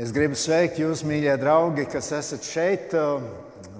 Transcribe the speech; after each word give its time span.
Es 0.00 0.08
gribu 0.08 0.32
sveikt 0.40 0.78
jūs, 0.80 1.02
mīļie 1.04 1.34
draugi, 1.36 1.82
kas 1.84 2.06
esat 2.16 2.46
šeit, 2.48 2.94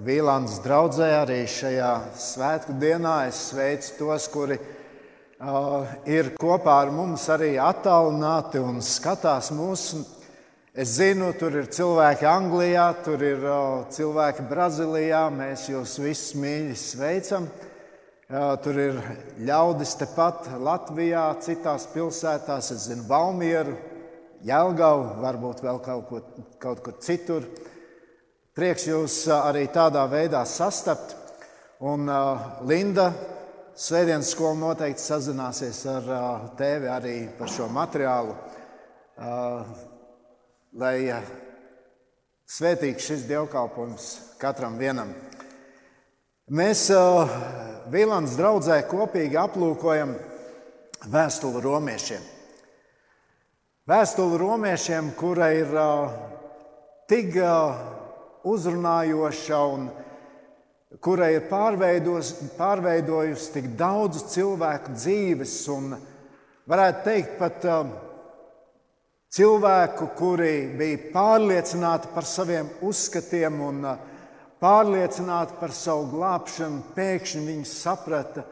Vīlandes 0.05 0.59
draudzē, 0.61 1.07
arī 1.23 1.39
šajā 1.49 1.93
svētku 2.21 2.75
dienā. 2.77 3.31
Es 3.31 3.39
sveicu 3.49 3.95
tos, 3.97 4.27
kuri 4.29 4.59
uh, 4.59 5.87
ir 6.05 6.35
kopā 6.37 6.75
ar 6.83 6.93
mums 6.93 7.25
arī 7.33 7.55
attālināti 7.57 8.61
un 8.61 8.83
skatās 8.85 9.49
mūsu. 9.57 10.03
Es 10.77 10.99
zinu, 10.99 11.31
tur 11.41 11.57
ir 11.63 11.71
cilvēki 11.73 12.29
Anglijā, 12.29 12.91
tur 13.07 13.25
ir 13.25 13.47
uh, 13.47 13.87
cilvēki 13.97 14.45
Brazīlijā. 14.51 15.23
Mēs 15.33 15.71
jūs 15.71 15.97
visus 16.03 16.35
mīļi 16.37 16.77
sveicam. 16.77 17.49
Uh, 18.29 18.53
tur 18.61 18.83
ir 18.85 19.01
ļaudis 19.49 19.97
tepat 20.03 20.53
Latvijā, 20.61 21.25
citās 21.41 21.89
pilsētās, 21.97 22.69
es 22.77 22.91
zinu, 22.91 23.09
Valmieru, 23.09 23.79
Jēlgavu, 24.43 25.21
varbūt 25.23 25.63
vēl 25.63 25.79
kaut, 25.85 26.09
ko, 26.09 26.23
kaut 26.63 26.81
kur 26.83 26.97
citur. 27.05 27.47
Prieks 28.57 28.89
jūs 28.89 29.23
arī 29.33 29.69
tādā 29.73 30.03
veidā 30.11 30.43
sastapt. 30.49 31.15
Un 31.83 32.11
Linda 32.69 33.11
Svētdienas 33.73 34.29
skola 34.35 34.53
noteikti 34.61 35.01
sazināsies 35.01 35.79
ar 35.89 36.09
tevi 36.59 36.91
arī 36.93 37.15
par 37.39 37.49
šo 37.49 37.71
materiālu, 37.73 38.35
lai 40.77 40.97
svētīgs 42.53 43.09
šis 43.09 43.25
dievkalpojums 43.31 44.11
katram 44.43 44.77
vienam. 44.77 45.15
Mēs 46.53 46.85
Vīlandes 47.93 48.37
draugzē 48.37 48.83
kopīgi 48.91 49.41
aplūkojam 49.41 50.13
vēstuli 51.09 51.65
romiešiem. 51.65 52.32
Vēstule 53.83 54.37
romiešiem, 54.39 55.09
kura 55.19 55.49
ir 55.59 55.73
tik 57.11 57.35
uzrunājoša 58.47 59.59
un 59.73 59.89
kura 61.03 61.33
ir 61.35 61.49
pārveidojusi 61.51 63.49
tik 63.57 63.67
daudzu 63.81 64.23
cilvēku 64.31 64.95
dzīves, 64.95 65.57
un 65.75 65.97
varētu 66.71 67.03
teikt, 67.09 67.35
pat 67.43 67.67
cilvēku, 69.35 70.13
kuri 70.15 70.55
bija 70.79 71.03
pārliecināti 71.19 72.15
par 72.15 72.31
saviem 72.37 72.71
uzskatiem 72.87 73.61
un 73.67 73.83
pārliecināti 74.63 75.59
par 75.59 75.75
savu 75.75 76.07
glābšanu, 76.15 76.85
pēkšņi 76.95 77.47
viņi 77.51 77.71
saprata 77.75 78.47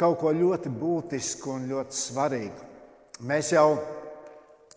kaut 0.00 0.22
ko 0.24 0.32
ļoti 0.32 0.72
būtisku 0.80 1.58
un 1.60 1.72
ļoti 1.76 2.04
svarīgu. 2.08 2.70
Mēs 3.28 3.52
jau 3.52 3.99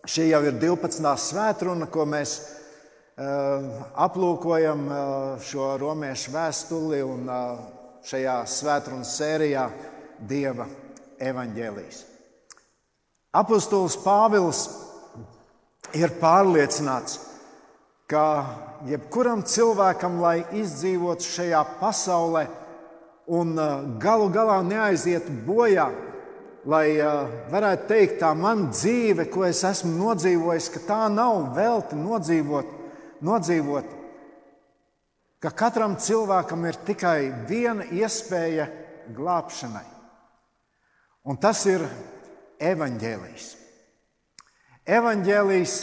Šī 0.04 0.26
jau 0.28 0.42
ir 0.44 0.58
12. 0.60 1.00
svētdiena, 1.16 1.86
ko 1.88 2.04
mēs 2.04 2.34
uh, 2.36 3.64
aplūkojam 4.04 4.82
uh, 4.84 4.98
šo 5.40 5.70
romiešu 5.80 6.34
vēstuli 6.34 6.98
un 7.00 7.22
uh, 7.24 7.62
šajā 8.04 8.34
svētdienas 8.52 9.14
sērijā 9.16 9.62
Dieva 10.28 10.66
evaņģēlijas. 11.24 12.02
Apostols 13.40 13.96
Pāvils 14.04 14.66
ir 15.96 16.12
pārliecināts, 16.20 17.16
ka 18.04 18.26
jebkuram 18.84 19.40
cilvēkam, 19.48 20.20
lai 20.20 20.42
izdzīvotu 20.52 21.24
šajā 21.32 21.64
pasaulē 21.80 22.44
un 23.32 23.56
galu 24.04 24.28
galā 24.28 24.60
neaizietu 24.68 25.32
bojā, 25.48 25.88
lai 26.70 26.96
uh, 26.96 27.28
varētu 27.52 27.88
teikt, 27.90 28.20
tā 28.22 28.30
mana 28.36 28.70
dzīve, 28.72 29.26
ko 29.32 29.44
es 29.46 29.60
esmu 29.68 29.92
nodzīvojis, 29.98 30.70
ka 30.72 30.82
tā 30.86 31.00
nav 31.12 31.50
velti 31.56 31.98
nodzīvot, 31.98 32.70
nodzīvot. 33.24 33.90
Ka 35.44 35.52
katram 35.52 35.98
cilvēkam 36.00 36.64
ir 36.64 36.78
tikai 36.86 37.18
viena 37.48 37.84
iespēja 37.92 38.70
glābšanai, 39.12 39.84
un 41.28 41.36
tas 41.40 41.60
ir 41.68 41.84
evaņģēlijs. 42.64 43.50
Evaņģēlijs, 44.88 45.74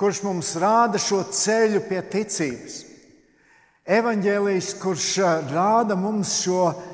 kurš 0.00 0.22
mums 0.24 0.54
rāda 0.60 1.00
šo 1.00 1.20
ceļu 1.28 1.84
pie 1.88 2.00
ticības. 2.12 2.80
Evaņģēlijs, 3.82 4.72
kurš 4.80 5.12
rāda 5.52 5.96
mums 5.98 6.38
šo 6.40 6.64
ceļu 6.72 6.91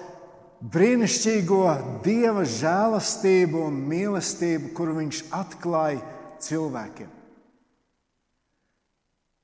brīnišķīgo 0.59 1.63
dieva 2.03 2.43
žēlastību 2.49 3.63
un 3.69 3.79
mīlestību, 3.89 4.73
kuru 4.75 4.99
viņš 4.99 5.23
atklāja 5.35 6.03
cilvēkiem. 6.43 7.15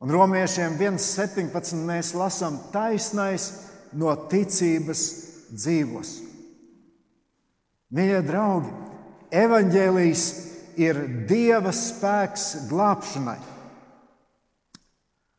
Un 0.04 0.12
romiešiem 0.12 0.74
1,17 0.76 1.78
mēs 1.86 2.12
lasām, 2.18 2.58
taisnais 2.74 3.46
no 3.96 4.12
ticības 4.28 5.04
dzīvos. 5.54 6.10
Mīļie 7.94 8.20
draugi, 8.26 8.72
evaņģēlijs 9.32 10.24
ir 10.82 10.98
dieva 11.30 11.70
spēks 11.72 12.66
glābšanai. 12.68 13.38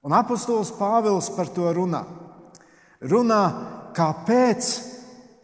Un 0.06 0.14
apustulis 0.16 0.72
Pāvils 0.78 1.28
par 1.36 1.50
to 1.52 1.68
runā. 1.76 2.06
Runā, 3.06 3.44
kāpēc 3.98 4.70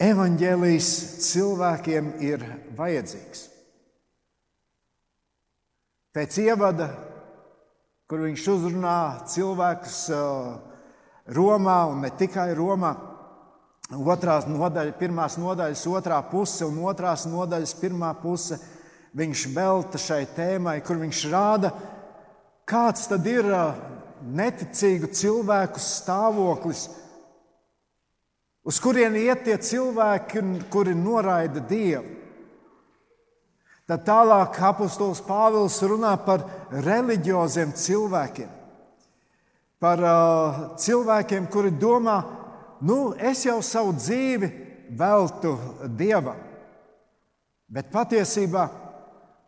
evaņģēlijs 0.01 0.89
cilvēkiem 1.28 2.12
ir 2.25 2.44
vajadzīgs. 2.78 3.45
Pēc 6.12 6.38
ievada, 6.44 6.89
kur 8.09 8.25
viņš 8.25 8.47
uzrunā 8.51 8.97
cilvēkus 9.31 10.00
Romā 11.31 11.78
un 11.91 12.01
ne 12.03 12.09
tikai 12.17 12.50
Romā, 12.57 12.91
otrās 13.91 14.47
nodaļas, 14.50 14.97
pirmās 15.00 15.38
nodaļas 15.39 15.85
otrā 15.88 16.18
puse 16.31 16.66
un 16.66 16.81
otrās 16.89 17.28
nodaļas 17.29 17.75
pirmā 17.79 18.12
puse, 18.19 18.57
viņš 19.16 19.45
velta 19.56 20.00
šai 20.01 20.25
tēmai, 20.35 20.79
kur 20.83 21.00
viņš 21.00 21.23
rāda, 21.31 21.72
kāds 22.68 23.07
tad 23.12 23.28
ir 23.28 23.47
neticīgu 24.22 25.12
cilvēku 25.16 25.79
stāvoklis 25.83 26.88
Uz 28.62 28.78
kurien 28.78 29.16
iet 29.18 29.42
tie 29.46 29.56
cilvēki, 29.58 30.42
kuri 30.70 30.94
noraida 30.94 31.64
Dievu? 31.66 32.20
Tad 33.90 34.04
tālāk 34.06 34.60
apustulis 34.64 35.20
Pāvils 35.26 35.80
runā 35.84 36.14
par 36.24 36.46
reliģioziem 36.72 37.74
cilvēkiem. 37.76 38.52
Par 39.82 40.04
uh, 40.06 40.60
cilvēkiem, 40.78 41.48
kuri 41.52 41.74
domā, 41.74 42.20
nu, 42.86 43.16
es 43.18 43.42
jau 43.48 43.58
savu 43.66 43.96
dzīvi 43.98 44.52
veltu 44.96 45.56
Dievam. 45.98 46.38
Bet 47.66 47.90
patiesībā 47.92 48.68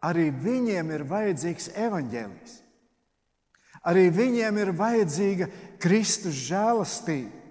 arī 0.03 0.31
viņiem 0.33 0.89
ir 0.97 1.05
vajadzīgs 1.07 1.69
evaņģēlijs. 1.85 2.57
Arī 3.87 4.09
viņiem 4.15 4.59
ir 4.63 4.73
vajadzīga 4.79 5.47
Kristus 5.83 6.41
žēlastība 6.49 7.42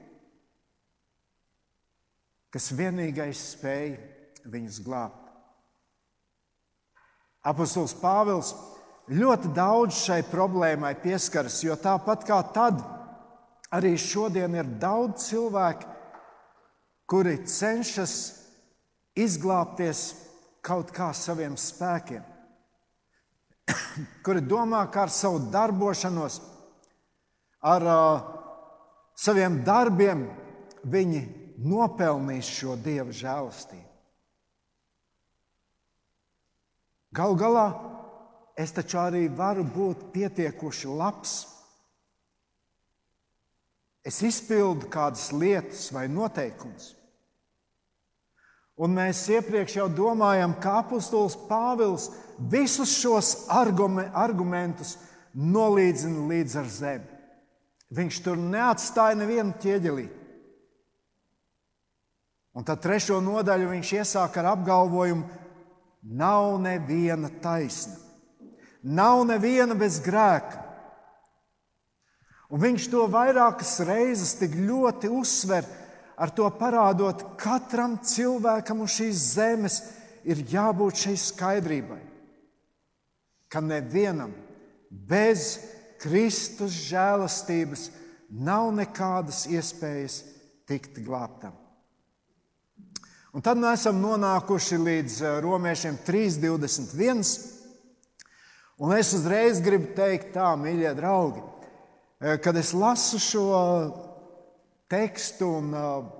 kas 2.52 2.68
vienīgais 2.76 3.40
spēj 3.54 3.94
viņus 4.52 4.80
glābt. 4.84 5.18
Apostols 7.42 7.94
Pāvils 7.98 8.52
ļoti 9.10 9.50
daudz 9.56 10.04
šai 10.04 10.20
problēmai 10.28 10.92
pieskaras, 11.02 11.58
jo 11.64 11.74
tāpat 11.80 12.26
kā 12.28 12.38
tad, 12.54 12.78
arī 13.72 13.96
šodien 13.98 14.54
ir 14.54 14.68
daudz 14.78 15.30
cilvēku, 15.30 15.88
kuri 17.08 17.40
cenšas 17.48 18.14
izglābties 19.18 20.04
kaut 20.62 20.92
kā 20.94 21.10
saviem 21.16 21.56
spēkiem, 21.58 22.22
kuri 24.24 24.44
domā, 24.44 24.84
ka 24.92 25.08
ar 25.08 25.12
savu 25.12 25.42
darbošanos, 25.50 26.38
ar 27.62 27.88
uh, 27.90 28.30
saviem 29.18 29.60
darbiem 29.66 30.28
viņi 30.86 31.41
nopelnījis 31.64 32.50
šo 32.58 32.76
dieva 32.80 33.12
žēlastību. 33.14 33.88
Galu 37.12 37.36
galā 37.36 37.66
es 38.56 38.72
taču 38.72 38.98
arī 39.02 39.26
varu 39.28 39.64
būt 39.68 40.06
pietiekuši 40.14 40.88
labs. 40.96 41.34
Es 44.02 44.22
izpildu 44.24 44.88
kādas 44.90 45.28
lietas 45.32 45.90
vai 45.94 46.08
noteikumus. 46.10 46.94
Un 48.82 48.96
mēs 48.96 49.20
iepriekš 49.30 49.76
jau 49.76 49.86
domājam, 49.92 50.56
ka 50.58 50.78
apustulis 50.80 51.36
Pāvils 51.46 52.08
visus 52.50 52.96
šos 52.96 53.34
argumentus 53.52 54.96
nolīdzina 55.36 56.24
līdz 56.32 56.56
ar 56.62 56.72
zemi. 56.72 57.20
Viņš 57.92 58.22
tur 58.24 58.40
neatstāja 58.40 59.20
nevienu 59.20 59.52
ķieģelīti. 59.60 60.21
Un 62.52 62.66
tad 62.68 62.82
trešo 62.84 63.20
nodaļu 63.24 63.70
viņš 63.70 63.92
iesāk 64.02 64.36
ar 64.40 64.52
apgalvojumu: 64.52 65.24
Nav 66.02 66.58
neviena 66.60 67.30
taisna, 67.42 67.96
nav 68.82 69.22
neviena 69.28 69.76
bez 69.78 70.00
grēka. 70.04 70.60
Un 72.52 72.60
viņš 72.60 72.90
to 72.92 73.06
vairākas 73.08 73.78
reizes 73.88 74.34
tik 74.36 74.58
ļoti 74.58 75.08
uzsver, 75.08 75.64
ar 76.20 76.32
to 76.36 76.44
parādot, 76.58 77.22
ka 77.40 77.56
katram 77.62 77.96
cilvēkam 78.04 78.82
uz 78.84 78.98
šīs 78.98 79.22
zemes 79.38 79.78
ir 80.28 80.42
jābūt 80.52 81.06
šai 81.06 81.14
skaidrībai, 81.16 82.02
ka 83.48 83.62
nevienam 83.64 84.34
bez 84.90 85.56
Kristus 86.02 86.76
žēlastības 86.90 87.88
nav 88.28 88.68
nekādas 88.76 89.46
iespējas 89.48 90.20
tikt 90.68 91.00
glābtam. 91.06 91.61
Un 93.32 93.40
tad 93.40 93.56
mēs 93.56 93.80
esam 93.80 93.96
nonākuši 94.02 94.76
līdz 94.76 95.14
eh, 95.24 95.36
romiešiem 95.40 95.94
3,21. 96.04 97.30
Un 98.84 98.90
es 98.92 99.12
uzreiz 99.16 99.60
gribu 99.64 99.94
teikt, 99.96 100.34
tā, 100.34 100.50
mīļie 100.60 100.90
draugi, 100.98 101.40
eh, 102.20 102.36
kad 102.44 102.58
es 102.60 102.74
lasu 102.76 103.16
šo 103.22 103.46
tekstu 104.92 105.48
un 105.48 105.70
eh, 105.72 106.10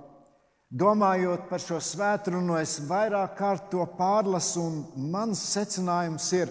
domājot 0.73 1.43
par 1.51 1.61
šo 1.61 1.77
svētkrunu, 1.85 2.55
es 2.57 2.79
vairāk 2.89 3.35
kārt 3.37 3.67
to 3.69 3.85
pārlasu, 3.93 4.63
un 4.65 5.11
mans 5.13 5.43
secinājums 5.51 6.31
ir, 6.33 6.49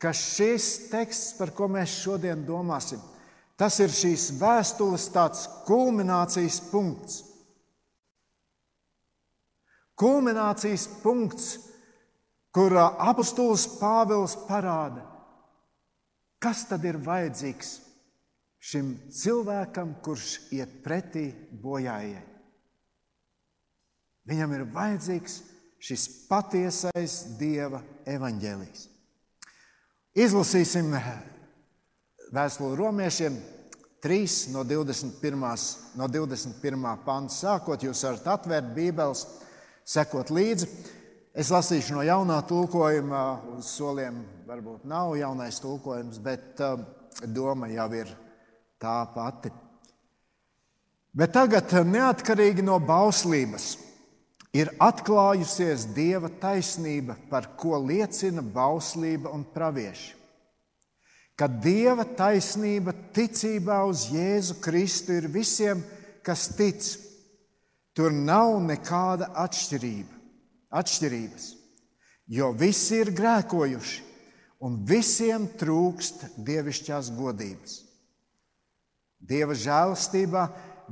ka 0.00 0.14
šis 0.16 0.88
teksts, 0.88 1.34
par 1.36 1.52
ko 1.52 1.68
mēs 1.68 1.98
šodien 1.98 2.46
domāsim, 2.48 3.02
tas 3.60 3.76
ir 3.84 3.92
šīs 3.92 4.30
vēstules 4.40 5.04
tāds 5.12 5.44
kulminācijas 5.68 6.62
punkts 6.72 7.20
kulminācijas 9.98 10.86
punkts, 11.02 11.54
kur 12.52 12.74
apustulis 12.80 13.64
Pāvils 13.78 14.34
parāda, 14.48 15.04
kas 16.42 16.66
tad 16.68 16.84
ir 16.84 16.98
vajadzīgs 17.00 17.78
šim 18.62 18.92
cilvēkam, 19.10 19.96
kurš 20.04 20.36
iet 20.54 20.80
pretī 20.84 21.30
bojājai. 21.62 22.22
Viņam 24.28 24.54
ir 24.54 24.68
vajadzīgs 24.70 25.40
šis 25.82 26.06
patiesais 26.28 27.16
Dieva 27.40 27.80
evaņģēlijs. 28.06 28.84
Izlasīsim 30.22 30.92
vēstuli 32.32 32.78
romiešiem 32.78 33.38
3 34.02 34.52
no 34.54 34.62
21. 34.66 35.42
No 35.98 36.08
21. 36.10 36.86
panta 37.06 37.34
sākot. 37.34 37.82
Jūs 37.82 38.02
varat 38.06 38.28
atvērt 38.36 38.70
Bībeles 38.76 39.24
sekot 39.84 40.30
līdzi. 40.32 40.68
Es 41.32 41.48
lasīšu 41.52 41.96
no 41.96 42.02
jaunā 42.04 42.42
tulkojuma, 42.44 43.22
uz 43.56 43.70
soliem 43.78 44.20
varbūt 44.46 44.84
nav 44.88 45.14
jaunais 45.16 45.60
tulkojums, 45.62 46.18
bet 46.20 46.60
uh, 46.60 46.76
doma 47.24 47.70
jau 47.72 47.88
ir 47.96 48.10
tā 48.82 48.98
pati. 49.14 49.52
Bet 51.12 51.32
tagad, 51.36 51.72
neatkarīgi 51.88 52.64
no 52.64 52.78
bauslības, 52.80 53.74
ir 54.56 54.70
atklājusies 54.80 55.86
Dieva 55.96 56.30
taisnība, 56.40 57.16
par 57.28 57.50
ko 57.56 57.78
liecina 57.80 58.44
bauslība 58.44 59.32
un 59.32 59.44
pravieši. 59.44 60.14
Ka 61.36 61.48
Dieva 61.48 62.04
taisnība 62.04 62.92
ticībā 63.16 63.80
uz 63.88 64.06
Jēzu 64.12 64.58
Kristu 64.60 65.16
ir 65.16 65.30
visiem, 65.32 65.80
kas 66.24 66.50
tic, 66.56 66.84
Tur 67.92 68.12
nav 68.12 68.56
nekāda 68.64 69.28
atšķirība, 69.36 70.14
atšķirības, 70.72 71.48
jo 72.32 72.48
visi 72.56 73.02
ir 73.02 73.10
grēkojuši 73.12 73.98
un 74.64 74.78
visiem 74.88 75.44
trūkst 75.60 76.24
dievišķās 76.40 77.10
godības. 77.18 77.74
Dieva 79.20 79.54
žēlastībā 79.54 80.46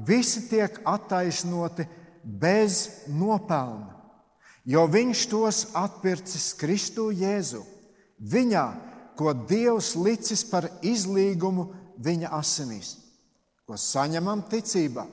visi 0.06 0.44
tiek 0.50 0.76
attaisnoti 0.85 1.87
bez 2.23 3.06
nopelna, 3.08 3.97
jo 4.69 4.85
Viņš 4.93 5.23
tos 5.32 5.62
atpircis 5.75 6.52
Kristu 6.61 7.08
Jēzu, 7.17 7.62
Viņā, 8.20 8.67
ko 9.17 9.32
Dievs 9.32 9.94
licis 9.97 10.44
par 10.44 10.69
izlīgumu 10.85 11.70
Viņa 11.97 12.29
asinīs, 12.37 12.93
ko 13.64 13.81
saņemam 13.81 14.44
ticībā 14.52 15.06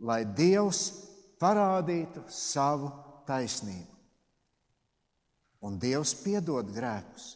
lai 0.00 0.24
Dievs 0.24 0.90
parādītu 1.40 2.24
savu 2.32 2.90
taisnību. 3.28 3.92
Un 5.66 5.78
Dievs 5.80 6.12
piedod 6.20 6.68
grēkus, 6.72 7.34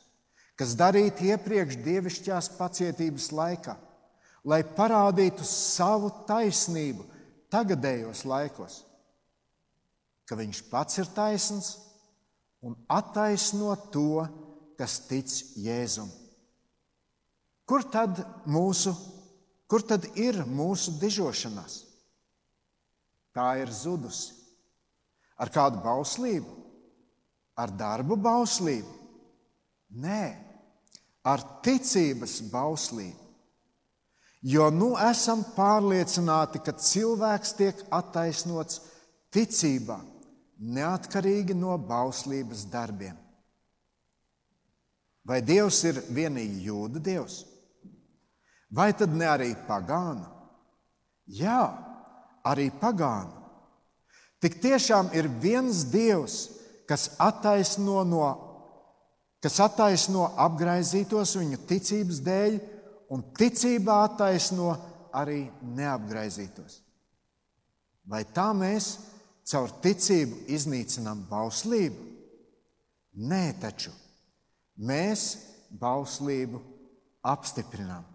kas 0.59 0.77
darīti 0.79 1.31
iepriekš 1.33 1.81
dievišķās 1.85 2.51
pacietības 2.59 3.31
laikā, 3.33 3.75
lai 4.45 4.61
parādītu 4.77 5.45
savu 5.47 6.13
taisnību 6.29 7.07
tagadējos 7.53 8.25
laikos, 8.29 8.83
ka 10.29 10.39
Viņš 10.39 10.63
pats 10.71 11.01
ir 11.03 11.09
taisns 11.11 11.73
un 12.63 12.77
attaisno 12.93 13.75
to, 13.91 14.23
kas 14.79 15.01
tic 15.09 15.33
Jēzum. 15.59 16.09
Kur 17.67 17.83
tad, 17.87 18.21
mūsu, 18.47 18.95
kur 19.71 19.83
tad 19.87 20.07
ir 20.19 20.41
mūsu 20.47 20.95
dižošanās? 21.03 21.90
Tā 23.37 23.55
ir 23.63 23.71
zudusi. 23.71 24.35
Ar 25.41 25.49
kādu 25.53 25.81
bauslību? 25.85 26.57
Ar 27.61 27.73
darbu 27.73 28.17
bauslību? 28.21 28.93
Nē, 30.01 30.25
ar 31.27 31.43
ticības 31.65 32.41
bauslību. 32.53 33.19
Jo 34.41 34.71
nu 34.73 34.95
esam 34.97 35.43
pārliecināti, 35.57 36.63
ka 36.65 36.73
cilvēks 36.73 37.57
tiek 37.59 37.81
attaisnots 37.93 38.81
ticībā, 39.35 39.99
neatkarīgi 40.61 41.57
no 41.57 41.77
bauslības 41.77 42.65
darbiem. 42.73 43.19
Vai 45.29 45.43
Dievs 45.45 45.83
ir 45.85 46.01
vienīgi 46.09 46.65
jūda 46.71 47.03
Dievs? 47.05 47.43
Vai 48.73 48.93
tad 48.97 49.13
ne 49.13 49.29
arī 49.29 49.51
pagāna? 49.69 50.31
Jā, 51.29 51.90
arī 52.47 52.71
pagānu. 52.81 53.37
Tik 54.41 54.57
tiešām 54.63 55.11
ir 55.17 55.29
viens 55.41 55.85
Dievs, 55.93 56.49
kas 56.89 57.11
attaisno, 57.21 58.01
no, 58.09 58.29
kas 59.45 59.59
attaisno 59.61 60.31
apgaizītos 60.41 61.37
viņu 61.37 61.61
ticības 61.69 62.23
dēļ, 62.25 62.57
un 63.13 63.25
ticībā 63.37 64.01
attaisno 64.07 64.73
arī 65.13 65.45
neapgaizītos. 65.77 66.81
Vai 68.09 68.25
tā 68.35 68.49
mēs 68.57 68.95
caur 69.51 69.73
ticību 69.85 70.47
iznīcinām 70.55 71.27
bauslību? 71.31 72.07
Nē, 73.21 73.45
taču 73.61 73.93
mēs 74.81 75.35
bauslību 75.71 76.63
apstiprinām. 77.27 78.07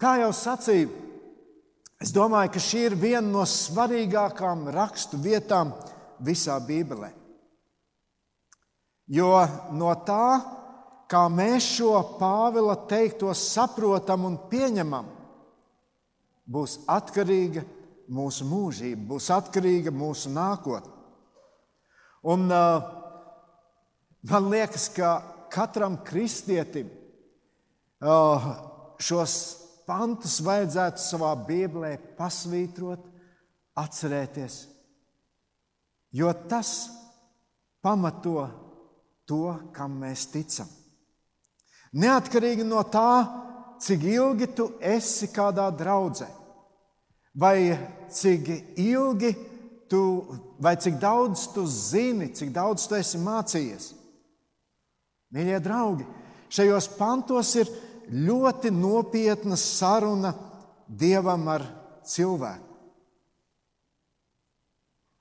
Kā 0.00 0.18
jau 0.20 0.32
sacīju, 0.36 0.90
Es 1.98 2.12
domāju, 2.14 2.52
ka 2.54 2.60
šī 2.62 2.84
ir 2.86 2.94
viena 2.94 3.26
no 3.26 3.42
svarīgākām 3.42 4.68
rakstu 4.70 5.18
vietām 5.18 5.72
visā 6.22 6.54
Bībelē. 6.62 7.10
Jo 9.10 9.32
no 9.74 9.90
tā, 10.06 10.38
kā 11.10 11.24
mēs 11.32 11.72
šo 11.78 11.96
Pāvila 12.20 12.76
teikto 12.86 13.32
saprotam 13.34 14.28
un 14.28 14.36
pieņemam, 14.50 15.08
būs 16.48 16.78
atkarīga 16.86 17.64
mūsu 18.14 18.46
mūžība, 18.48 19.02
būs 19.14 19.28
atkarīga 19.34 19.90
mūsu 19.92 20.30
nākotne. 20.32 20.94
Un, 22.28 22.46
man 24.28 24.48
liekas, 24.52 24.88
ka 24.94 25.18
katram 25.50 25.98
kristietim 26.06 26.90
šos 29.02 29.34
pantus 29.88 30.38
vajadzētu 30.44 31.00
savā 31.00 31.32
Bībelē 31.48 31.94
pasvītrot, 32.18 33.06
atcerēties, 33.78 34.56
jo 36.18 36.32
tas 36.50 36.72
pamato 37.84 38.48
to, 39.28 39.54
kam 39.72 40.00
mēs 40.02 40.26
ticam. 40.32 40.68
Neatkarīgi 41.96 42.66
no 42.68 42.82
tā, 42.90 43.24
cik 43.80 44.04
ilgi 44.10 44.50
tu 44.58 44.72
esi 44.82 45.30
kādā 45.32 45.68
draudzē, 45.72 46.26
vai 47.38 47.72
cik 48.12 48.50
ilgi 48.82 49.32
tu, 49.88 50.02
vai 50.60 50.74
cik 50.76 50.98
daudz 51.00 51.46
tu 51.54 51.64
zini, 51.64 52.32
cik 52.34 52.52
daudz 52.52 52.88
tu 52.88 52.98
esi 52.98 53.20
mācījies. 53.22 53.92
Mīļie 55.32 55.60
draugi, 55.64 56.04
šajos 56.52 56.90
pantos 56.98 57.54
ir 57.60 57.70
ļoti 58.12 58.72
nopietna 58.74 59.56
saruna 59.60 60.32
dievam 60.88 61.48
ar 61.52 61.64
cilvēku. 62.06 62.64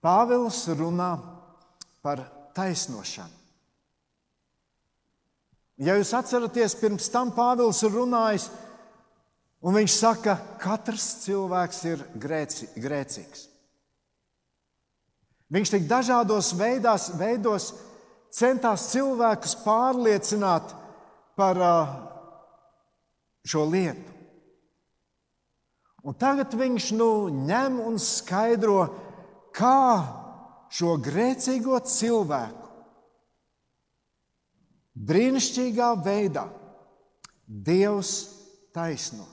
Pāvils 0.04 0.62
runā 0.78 1.10
par 2.06 2.22
taisnošanu. 2.56 3.34
Ja 5.78 5.98
jūs 5.98 6.14
atceraties, 6.18 6.78
pirms 6.80 7.10
tam 7.14 7.30
Pāvils 7.36 7.84
ir 7.86 7.94
runājis 7.94 8.48
Un 9.66 9.74
viņš 9.74 9.94
saka, 9.98 10.36
ka 10.38 10.78
katrs 10.78 11.06
cilvēks 11.24 11.80
ir 11.90 12.04
grēci, 12.22 12.70
grēcīgs. 12.78 13.48
Viņš 15.54 15.72
tik 15.74 15.88
dažādos 15.90 16.52
veidās, 16.60 17.08
veidos 17.18 17.72
centās 18.36 18.90
cilvēkus 18.92 19.56
pārliecināt 19.64 20.74
par 21.40 21.62
uh, 21.64 21.96
šo 23.48 23.66
lietu. 23.72 24.14
Un 26.08 26.16
tagad 26.16 26.54
viņš 26.56 26.92
nu 26.96 27.10
ņem 27.48 27.80
un 27.84 27.98
skaidro, 28.00 28.86
kā 29.56 30.04
šo 30.72 30.96
grēcīgo 31.04 31.80
cilvēku 31.84 32.68
brīnišķīgā 35.08 35.90
veidā 36.06 36.48
Dievs 37.48 38.12
taisno. 38.76 39.26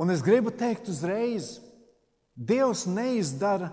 Un 0.00 0.12
es 0.14 0.22
gribu 0.24 0.52
teikt 0.54 0.88
uzreiz, 0.88 1.58
Dievs 2.34 2.86
neizdara 2.88 3.68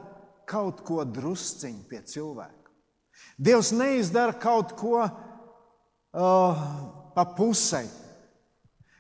kaut 0.50 0.82
ko 0.84 1.04
drusciņu 1.06 1.86
pie 1.88 2.02
cilvēka. 2.04 2.74
Dievs 3.38 3.70
neizdara 3.72 4.36
kaut 4.36 4.74
ko 4.80 5.06
uh, 6.14 6.58
pa 7.16 7.26
pusei. 7.26 7.90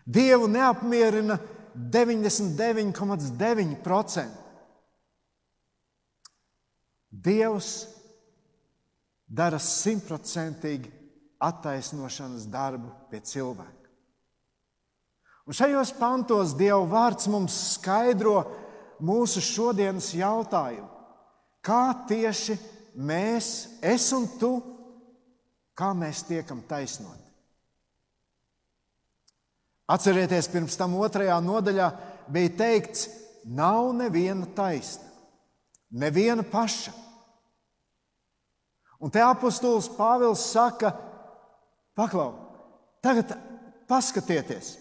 Dievu 0.08 0.48
neapmierina 0.48 1.40
99,9%. 1.78 4.28
Dievs 7.12 7.88
dara 9.28 9.60
simtprocentīgi 9.60 10.92
attaisnošanas 11.44 12.48
darbu 12.50 12.90
pie 13.12 13.20
cilvēka. 13.22 13.78
Un 15.48 15.56
šajos 15.56 15.94
pantos 15.96 16.52
Dieva 16.60 16.84
vārds 16.92 17.28
mums 17.32 17.56
skaidro 17.78 18.42
mūsu 19.00 19.40
šodienas 19.44 20.12
jautājumu. 20.18 20.90
Kā 21.64 21.92
tieši 22.08 22.58
mēs, 22.96 23.80
es 23.84 24.10
un 24.16 24.28
tu, 24.40 24.52
kā 25.78 25.94
mēs 25.98 26.26
tiekam 26.28 26.64
taisnoti? 26.68 27.28
Atcerieties, 29.88 30.50
pirms 30.52 30.76
tam 30.76 30.98
otrajā 31.00 31.38
nodaļā 31.40 31.88
bija 32.34 32.56
teikts, 32.60 33.06
nav 33.48 33.94
neviena 33.96 34.48
taisna, 34.56 35.06
neviena 35.96 36.44
paša. 36.44 36.92
Un 39.00 39.14
te 39.14 39.22
apustulis 39.24 39.88
Pāvils 39.94 40.44
saka, 40.52 40.92
paklau, 41.96 42.34
tagad 43.06 43.32
paskatieties, 43.88 44.74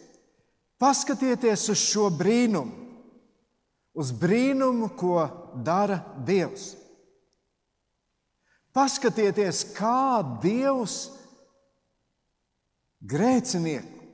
paskatieties 0.80 1.68
uz 1.70 1.84
šo 1.84 2.08
brīnumu, 2.10 2.72
uz 3.96 4.10
brīnumu, 4.10 4.90
ko 4.98 5.20
dara 5.64 6.00
Dievs. 6.26 6.72
Paskatieties, 8.76 9.62
kā 9.73 10.21
Dievs 10.42 11.06
grēcinieku 13.00 14.04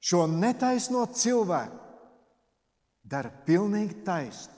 šo 0.00 0.24
netaisno 0.30 1.02
cilvēku 1.10 1.78
dara 3.10 3.32
pilnīgi 3.46 3.98
taisnu, 4.06 4.54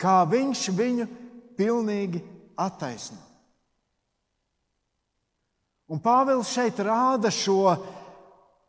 kā 0.00 0.22
viņš 0.30 0.64
viņu 0.78 1.06
pilnīgi 1.58 2.22
attaisno. 2.56 3.20
Un 5.92 6.00
Pāvils 6.00 6.48
šeit 6.48 6.80
rāda 6.80 7.28
šo 7.28 7.74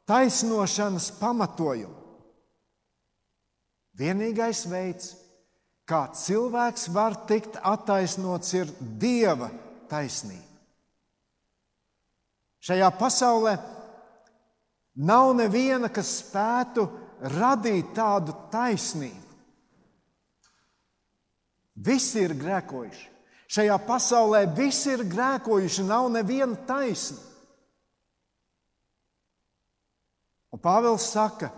taisnošanas 0.10 1.14
pamatojumu. 1.16 2.02
Vienīgais 3.96 4.66
veids, 4.68 5.14
kā 5.86 6.02
cilvēks 6.18 6.90
var 6.94 7.20
tikt 7.30 7.60
attaisnots, 7.62 8.54
ir 8.58 8.72
Dieva 8.80 9.52
taisnība. 9.90 10.44
Šajā 12.66 12.90
pasaulē 12.98 13.56
Nav 14.96 15.34
neviena, 15.36 15.90
kas 15.92 16.22
spētu 16.22 16.86
radīt 17.36 17.92
tādu 17.98 18.32
taisnību. 18.52 19.24
Visi 21.76 22.24
ir 22.24 22.32
grēkojuši. 22.40 23.10
Šajā 23.52 23.76
pasaulē 23.86 24.46
visi 24.56 24.94
ir 24.94 25.04
grēkojuši, 25.12 25.84
nav 25.86 26.08
neviena 26.14 26.56
taisna. 26.68 27.20
Un 30.56 30.62
Pāvils 30.64 31.10
saka, 31.12 31.52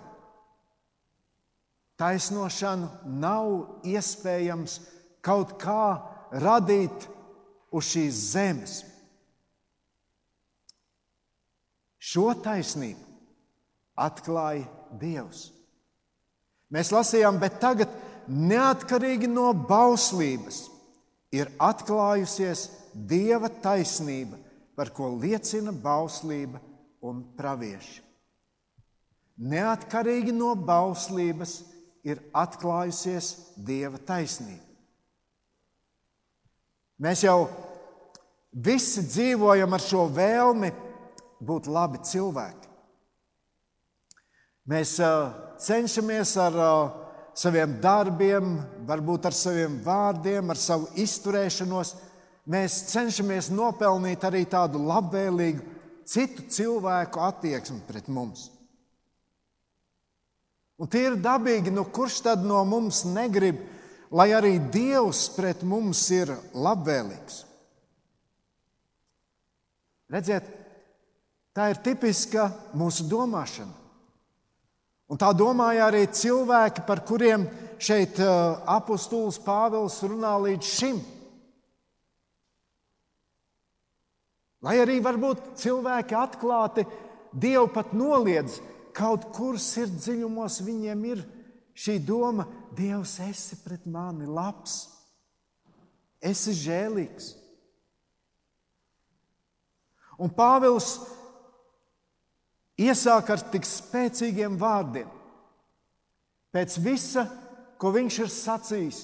taisnošanu 1.98 2.90
nav 3.20 3.84
iespējams 3.88 4.80
kaut 5.26 5.58
kā 5.62 5.98
radīt 6.32 7.08
uz 7.74 7.90
šīs 7.92 8.22
zemes. 8.32 8.78
Šo 11.98 12.32
taisnību 12.44 13.04
atklāja 13.98 14.68
Dievs. 15.02 15.50
Mēs 16.72 16.94
lasījām, 16.94 17.40
bet 17.42 17.58
tagad 17.60 17.92
neatkarīgi 18.28 19.28
no 19.32 19.50
bauslības 19.68 20.66
ir 21.36 21.50
atklājusies 21.60 22.68
Dieva 22.94 23.50
taisnība, 23.64 24.40
par 24.78 24.94
ko 24.96 25.10
liecina 25.20 25.74
bauslība 25.74 26.62
un 27.04 27.24
pravieši. 27.38 28.04
Neatkarīgi 29.38 30.34
no 30.34 30.54
bauslības 30.56 31.60
ir 32.08 32.22
atklājusies 32.36 33.34
Dieva 33.68 34.00
taisnība. 34.00 34.64
Mēs 37.04 37.22
jau 37.26 37.50
visi 38.52 39.04
dzīvojam 39.06 39.76
ar 39.76 39.84
šo 39.84 40.08
vēlmi 40.16 40.72
būt 41.46 41.68
labi 41.70 42.02
cilvēki. 42.08 42.72
Mēs 44.68 44.96
cenšamies 45.64 46.34
ar 46.42 46.58
saviem 47.38 47.78
darbiem, 47.84 48.58
varbūt 48.90 49.30
ar 49.30 49.38
saviem 49.38 49.78
vārdiem, 49.86 50.50
ar 50.50 50.60
savu 50.60 50.90
izturēšanos. 50.98 51.94
Mēs 52.50 52.82
cenšamies 52.90 53.52
nopelnīt 53.54 54.26
arī 54.26 54.46
tādu 54.50 54.82
labvēlīgu 54.88 55.76
citu 56.08 56.48
cilvēku 56.50 57.22
attieksmi 57.22 57.84
pret 57.88 58.08
mums. 58.08 58.48
Un 60.78 60.90
tie 60.90 61.08
ir 61.10 61.18
dabīgi, 61.18 61.74
nu 61.74 61.88
kurš 61.90 62.20
tad 62.28 62.44
no 62.46 62.60
mums 62.70 63.02
negrib, 63.10 63.64
lai 64.14 64.30
arī 64.38 64.58
Dievs 64.72 65.26
pret 65.34 65.64
mums 65.66 66.04
ir 66.14 66.30
labvēlīgs? 66.54 67.42
Redziet, 70.14 70.46
tā 71.58 71.72
ir 71.74 71.82
tipiska 71.84 72.46
mūsu 72.78 73.08
domāšana. 73.10 73.74
Un 75.08 75.20
tā 75.20 75.32
domāja 75.36 75.88
arī 75.88 76.04
cilvēki, 76.12 76.84
par 76.88 77.02
kuriem 77.08 77.46
šeit 77.80 78.20
uh, 78.20 78.60
apustulis 78.68 79.40
Pāvils 79.40 80.02
runā 80.04 80.34
līdz 80.44 80.72
šim. 80.78 81.00
Lai 84.68 84.76
arī 84.84 84.98
varbūt 85.04 85.54
cilvēki 85.62 86.18
atklāti 86.18 86.84
Dievu 87.32 87.70
pat 87.72 87.94
noliedz, 87.96 88.58
kaut 88.98 89.30
kur 89.36 89.60
sirdsdziļumos 89.62 90.62
viņiem 90.66 91.04
ir 91.12 91.26
šī 91.78 92.00
doma, 92.06 92.48
Dievs, 92.78 93.16
esi 93.26 93.58
pret 93.64 93.86
mani 93.90 94.28
labs, 94.30 94.84
esi 96.22 96.54
žēlīgs. 96.54 97.32
Un 100.22 100.30
Pāvils 100.34 100.96
iesāk 102.78 103.30
ar 103.34 103.42
tik 103.54 103.66
spēcīgiem 103.66 104.58
vārdiem. 104.62 105.10
Pēc 106.54 106.78
visa, 106.82 107.26
ko 107.78 107.92
viņš 107.94 108.20
ir 108.24 108.32
sacījis, 108.34 109.02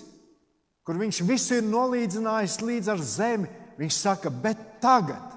kur 0.85 0.97
viņš 1.01 1.21
visu 1.25 1.59
ir 1.59 1.67
nolīdzinājis 1.67 2.61
līdz 2.65 2.93
ar 2.93 3.01
zemi, 3.05 3.49
viņš 3.77 3.97
saka, 3.97 4.29
bet 4.29 4.61
tagad. 4.81 5.29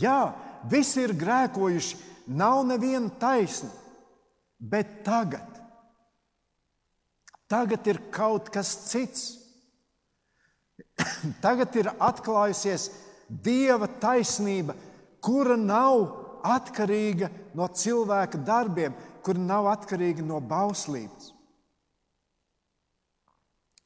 Jā, 0.00 0.30
visi 0.68 1.04
ir 1.04 1.14
grēkojuši, 1.16 1.98
nav 2.36 2.64
neviena 2.68 3.10
taisna, 3.20 3.70
bet 4.58 5.00
tagad. 5.06 5.46
Tagad 7.50 7.86
ir 7.90 7.98
kaut 8.14 8.50
kas 8.54 8.70
cits. 8.90 9.24
Tagad 11.44 11.74
ir 11.80 11.90
atklājusies 11.98 12.90
Dieva 13.30 13.86
taisnība, 14.02 14.74
kura 15.22 15.54
nav 15.58 16.40
atkarīga 16.46 17.28
no 17.54 17.68
cilvēka 17.68 18.40
darbiem, 18.42 18.94
kura 19.22 19.38
nav 19.38 19.68
atkarīga 19.70 20.24
no 20.26 20.40
bauslības. 20.42 21.30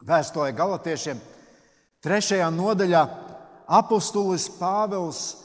Vēstulē 0.05 0.51
Galatiešiem, 0.57 1.21
trešajā 2.05 2.49
nodaļā, 2.53 3.03
apustulis 3.69 4.49
Pāvils 4.59 5.44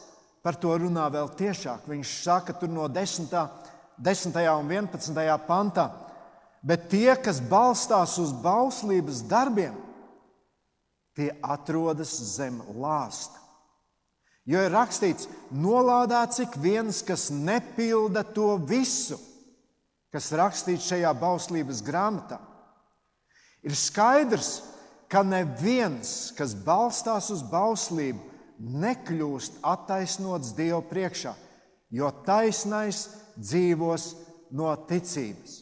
par 0.50 0.58
to 0.58 0.72
runā 0.82 1.03
vēl 1.13 1.27
tiešāk. 1.38 1.84
Viņš 1.86 2.12
saka, 2.24 2.56
tur 2.58 2.72
no 2.74 2.88
10. 2.89 3.29
10. 4.01 4.38
un 4.58 4.72
11. 4.74 5.20
pantā, 5.46 5.91
bet 6.65 6.88
tie, 6.89 7.12
kas 7.22 7.38
balstās 7.38 8.15
uz 8.18 8.32
bauslības 8.34 9.20
darbiem, 9.29 9.75
tie 11.13 11.29
atrodas 11.46 12.15
zem 12.32 12.58
lāsta. 12.74 13.38
Jo 14.50 14.63
ir 14.65 14.74
rakstīts, 14.74 15.27
nolādēts 15.53 16.41
ik 16.48 16.58
viens, 16.58 17.03
kas 17.06 17.27
nepilda 17.29 18.24
to 18.25 18.56
visu, 18.58 19.20
kas 20.10 20.32
rakstīts 20.34 20.88
šajā 20.89 21.12
bauslības 21.20 21.84
grāmatā. 21.86 22.39
Ir 23.62 23.77
skaidrs, 23.77 24.63
ka 25.12 25.22
neviens, 25.22 26.32
kas 26.34 26.58
balstās 26.58 27.29
uz 27.36 27.46
bauslību, 27.46 28.28
nekļūst 28.60 29.62
attaisnots 29.66 30.54
Dieva 30.58 30.82
priekšā, 30.86 31.34
jo 31.96 32.10
taisnais 32.25 33.08
dzīvos 33.39 34.12
no 34.56 34.70
ticības. 34.89 35.62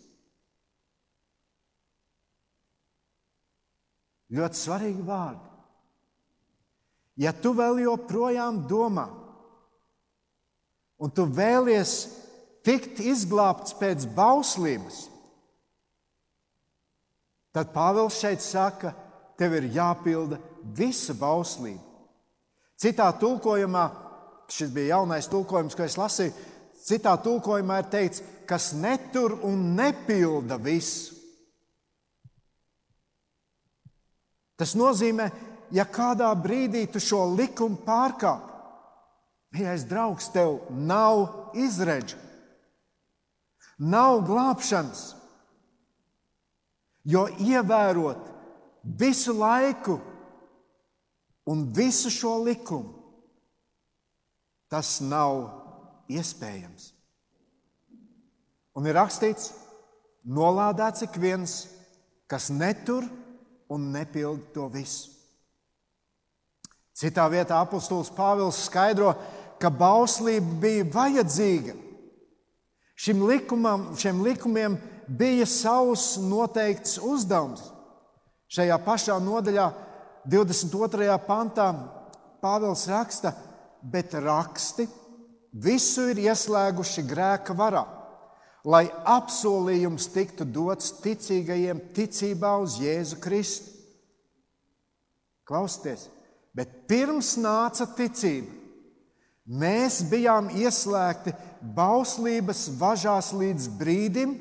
Ļoti 4.34 4.60
svarīgi 4.60 5.06
vārdi. 5.08 5.46
Ja 7.18 7.32
tu 7.34 7.54
vēl 7.58 7.80
joprojām 7.86 8.66
domā, 8.70 9.08
un 11.02 11.14
tu 11.14 11.26
vēlies 11.26 11.94
tikt 12.66 13.00
izglābts 13.02 13.74
pēc 13.80 14.06
bauslības, 14.18 15.08
tad 17.56 17.72
Pāvils 17.74 18.20
šeit 18.22 18.44
saka, 18.44 18.92
tev 19.40 19.56
ir 19.58 19.72
jāpilda 19.74 20.38
visa 20.78 21.16
bauslība. 21.18 21.87
Citā 22.78 23.10
tulkojumā, 23.18 23.86
šis 24.54 24.70
bija 24.74 24.98
jaunais 24.98 25.28
tulkojums, 25.32 25.76
ko 25.76 25.86
es 25.86 25.98
lasīju, 25.98 26.34
citā 26.86 27.16
tulkojumā 27.24 27.82
ir 27.82 27.90
teikts, 27.92 28.24
kas 28.48 28.72
netur 28.78 29.40
un 29.46 29.74
nepilda 29.76 30.60
visu. 30.62 31.16
Tas 34.58 34.74
nozīmē, 34.78 35.28
ja 35.74 35.86
kādā 35.86 36.30
brīdī 36.38 36.86
tu 36.90 37.02
šo 37.02 37.26
likumu 37.36 37.82
pārkāp, 37.86 38.46
mīļais 39.54 39.86
draugs, 39.90 40.30
tev 40.34 40.64
nav 40.70 41.54
izredzu, 41.58 42.18
nav 43.78 44.24
glābšanas. 44.26 45.14
Jo 47.08 47.28
ievērot 47.40 48.26
visu 49.00 49.38
laiku 49.38 49.96
un 51.48 51.64
visu 51.74 52.12
šo 52.12 52.36
likumu, 52.44 52.94
tas 54.68 55.00
nav 55.00 55.46
iespējams. 56.12 56.92
Un 58.78 58.86
ir 58.86 58.98
rakstīts, 59.00 59.54
nolādēts 60.28 61.08
ik 61.08 61.16
viens, 61.18 61.64
kas 62.28 62.52
netur 62.52 63.08
un 63.72 63.88
nepild 63.94 64.52
to 64.54 64.68
visu. 64.74 65.16
Citā 66.98 67.28
vietā 67.30 67.60
apustulis 67.62 68.10
Pāvils 68.10 68.64
skaidro, 68.66 69.14
ka 69.62 69.70
bauslība 69.70 70.60
bija 70.62 70.86
vajadzīga. 70.94 71.76
Šim 72.98 73.22
likumam, 73.30 73.92
šiem 73.98 74.24
likumiem 74.26 74.80
bija 75.08 75.46
savs 75.46 76.16
noteikts 76.22 76.98
uzdevums. 76.98 77.62
Šajā 78.50 78.78
pašā 78.82 79.18
nodaļā, 79.22 79.68
22. 80.28 81.08
pantā, 81.28 81.72
Pāvils 82.44 82.84
raksta, 82.92 83.32
bet 83.82 84.14
raksti 84.14 84.86
visu 85.58 86.10
ir 86.12 86.20
ieslēguši 86.28 87.04
grēka 87.08 87.56
varā, 87.58 87.82
lai 88.68 88.86
apsolījums 89.08 90.10
tiktu 90.14 90.46
dots 90.46 90.92
ticīgajiem 91.02 91.82
ticībā 91.98 92.54
uz 92.62 92.78
Jēzu 92.84 93.18
Kristu. 93.24 93.74
Klausieties! 95.48 96.10
Bet 96.58 96.72
pirms 96.90 97.36
nāca 97.40 97.86
ticība, 97.98 98.50
mēs 99.48 100.02
bijām 100.10 100.50
ieslēgti 100.58 101.34
bauslības 101.78 102.68
važās 102.80 103.30
līdz 103.38 103.68
brīdim, 103.80 104.34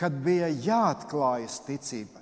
kad 0.00 0.16
bija 0.24 0.48
jāatklājas 0.50 1.60
ticībai. 1.68 2.19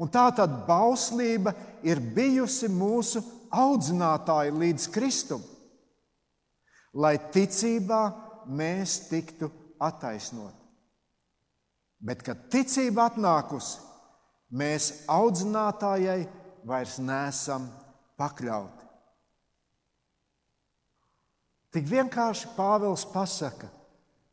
Un 0.00 0.10
tā 0.10 0.26
tad 0.34 0.64
bauslība 0.66 1.54
ir 1.86 2.00
bijusi 2.02 2.68
mūsu 2.72 3.22
audzinātāja 3.54 4.54
līdz 4.54 4.88
Kristum, 4.94 5.42
lai 6.94 7.14
ticībā 7.34 8.02
mēs 8.50 8.98
tiktu 9.10 9.50
attaisnoti. 9.78 10.60
Bet, 12.04 12.22
kad 12.26 12.48
ticība 12.52 13.08
atnākusi, 13.08 13.78
mēs 14.52 15.06
audzinātājai 15.10 16.24
vairs 16.66 16.98
nesam 17.00 17.68
pakļauti. 18.20 18.82
Tik 21.74 21.88
vienkārši 21.90 22.52
Pāvils 22.54 23.02
pasaka, 23.10 23.66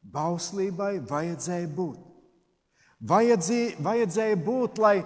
bauslībai 0.01 0.99
vajadzēja 1.09 1.69
būt. 1.73 1.97
Vajadzēja, 3.09 3.79
vajadzēja 3.81 4.37
būt, 4.45 4.81
lai 4.81 4.97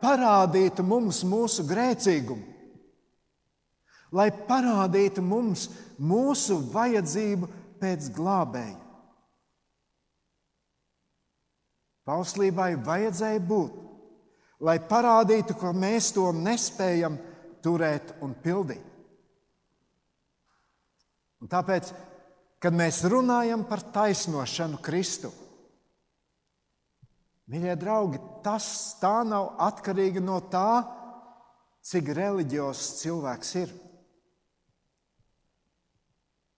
parādītu 0.00 0.84
mums 0.86 1.22
mūsu 1.28 1.64
grēcīgumu, 1.68 2.44
lai 4.16 4.28
parādītu 4.48 5.22
mums 5.22 5.68
mūsu 5.98 6.58
vajadzību 6.72 7.48
pēc 7.80 8.10
glābēja. 8.16 8.78
Bauslībai 12.10 12.74
vajadzēja 12.82 13.40
būt, 13.46 13.74
lai 14.66 14.78
parādītu, 14.82 15.54
ka 15.60 15.72
mēs 15.76 16.10
to 16.16 16.30
nespējam 16.34 17.18
turēt 17.62 18.16
un 18.24 18.34
pildīt. 18.34 18.86
Un 21.40 21.48
tāpēc, 21.48 21.92
kad 22.60 22.74
mēs 22.76 23.04
runājam 23.08 23.62
par 23.68 23.84
taisnošanu 23.94 24.80
Kristu, 24.84 25.30
mīļie 27.50 27.74
draugi, 27.78 28.20
tas 28.44 28.64
tā 29.00 29.20
nav 29.26 29.56
atkarīga 29.58 30.22
no 30.22 30.38
tā, 30.52 30.82
cik 31.82 32.12
reliģiozs 32.14 33.00
cilvēks 33.00 33.54
ir. 33.58 33.72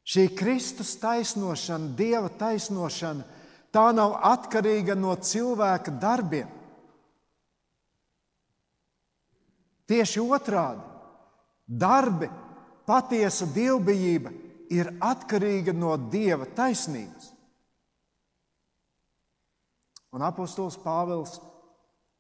Šī 0.03 0.27
Kristus 0.37 0.97
taisnošana, 1.01 1.93
Dieva 1.97 2.29
taisnošana, 2.29 3.25
tā 3.73 3.87
nav 3.97 4.19
atkarīga 4.29 4.97
no 4.99 5.15
cilvēka 5.17 5.95
darbiem. 6.03 6.51
Tieši 9.89 10.21
otrādi- 10.21 10.83
darbi, 11.85 12.29
patiesa 12.87 13.47
dievbijība 13.47 14.33
ir 14.71 14.93
atkarīga 15.01 15.73
no 15.73 15.97
dieva 15.97 16.47
taisnības. 16.47 17.31
Un 20.13 20.25
apostols 20.25 20.77
Pāvils 20.81 21.39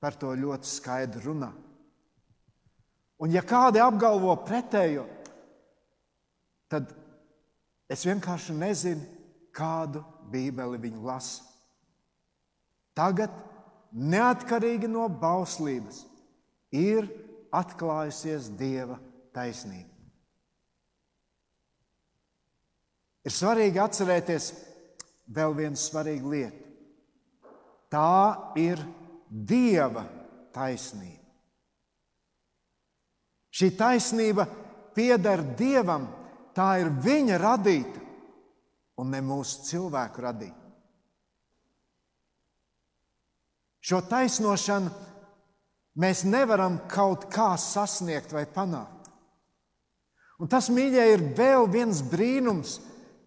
par 0.00 0.16
to 0.18 0.32
ļoti 0.34 0.68
skaidri 0.68 1.22
runā. 1.26 1.52
Un, 3.22 3.30
ja 3.30 3.44
kādi 3.46 3.78
apgalvo 3.78 4.32
pretējo, 4.42 5.04
tad 6.72 6.90
es 7.92 8.02
vienkārši 8.08 8.56
nezinu, 8.56 9.04
kādu 9.54 10.02
bībeli 10.32 10.80
viņi 10.80 11.04
lasa. 11.04 11.44
Tagad, 12.96 13.32
neatkarīgi 13.92 14.88
no 14.90 15.04
bauslības, 15.06 16.02
ir 16.72 17.06
atklājusies 17.52 18.48
Dieva 18.56 18.98
taisnība. 19.36 19.88
Ir 23.22 23.34
svarīgi 23.36 23.78
atcerēties 23.78 24.50
vēl 25.30 25.54
vienu 25.54 25.78
svarīgu 25.78 26.32
lietu. 26.32 26.61
Tā 27.92 28.52
ir 28.56 28.80
Dieva 29.28 30.04
taisnība. 30.52 31.20
Šī 33.52 33.68
taisnība 33.76 34.46
pieder 34.96 35.42
Dievam, 35.56 36.06
tā 36.56 36.78
ir 36.80 36.88
Viņa 37.04 37.38
radīta 37.40 38.00
un 39.00 39.12
ne 39.12 39.20
mūsu 39.24 39.66
cilvēku 39.68 40.24
radīta. 40.24 40.58
Šo 43.82 43.98
taisnošanu 44.08 44.92
mēs 46.00 46.22
nevaram 46.24 46.78
kaut 46.88 47.26
kā 47.32 47.50
sasniegt 47.60 48.32
vai 48.32 48.46
panākt. 48.48 49.10
Un 50.40 50.48
tas, 50.48 50.70
mīļie, 50.72 51.04
ir 51.12 51.24
vēl 51.36 51.68
viens 51.70 52.00
brīnums, 52.08 52.78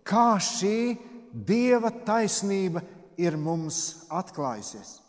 kā 0.06 0.36
šī 0.42 0.96
dieva 1.32 1.92
taisnība 2.08 2.82
ir 2.82 2.95
mums 3.40 4.08
atklājusies. 4.10 5.00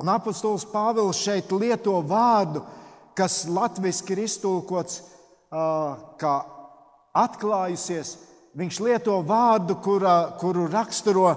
Un 0.00 0.08
apustulis 0.08 0.64
Pāvils 0.64 1.20
šeit 1.20 1.50
lieto 1.52 1.98
vārdu, 2.08 2.62
kas 3.16 3.44
latviešu 3.50 4.14
ir 4.14 4.22
iztulkots 4.24 5.02
kā 5.50 6.34
atklājusies. 7.20 8.16
Viņš 8.56 8.80
lieto 8.82 9.18
vārdu, 9.26 9.76
kura, 9.84 10.32
kuru 10.40 10.66
raksturo 10.70 11.28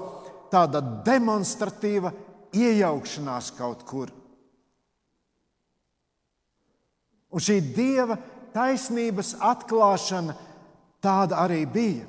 tāda 0.53 0.81
demonstratīva 1.05 2.13
iejaukšanās 2.53 3.51
kaut 3.57 3.83
kur. 3.89 4.13
Un 7.33 7.41
šī 7.41 7.59
dieva 7.73 8.17
taisnības 8.53 9.33
atklāšana 9.41 10.35
tāda 11.03 11.41
arī 11.43 11.63
bija. 11.65 12.05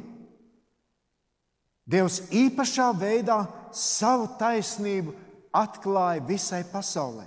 Dievs 1.84 2.22
īpašā 2.32 2.88
veidā 2.96 3.42
savu 3.74 4.30
taisnību 4.40 5.12
atklāja 5.54 6.24
visai 6.24 6.62
pasaulē. 6.66 7.26